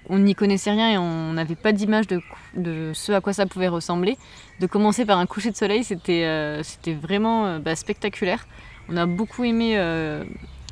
on 0.09 0.17
n'y 0.19 0.33
connaissait 0.33 0.71
rien 0.71 0.91
et 0.93 0.97
on 0.97 1.33
n'avait 1.33 1.55
pas 1.55 1.73
d'image 1.73 2.07
de, 2.07 2.21
de 2.55 2.91
ce 2.93 3.11
à 3.11 3.19
quoi 3.21 3.33
ça 3.33 3.45
pouvait 3.45 3.67
ressembler. 3.67 4.17
De 4.61 4.65
commencer 4.67 5.05
par 5.05 5.19
un 5.19 5.25
coucher 5.25 5.51
de 5.51 5.57
soleil, 5.57 5.83
c'était 5.83 6.59
c'était 6.63 6.93
vraiment 6.93 7.59
bah, 7.59 7.75
spectaculaire. 7.75 8.47
On 8.87 8.95
a 8.97 9.05
beaucoup 9.05 9.43
aimé 9.43 9.75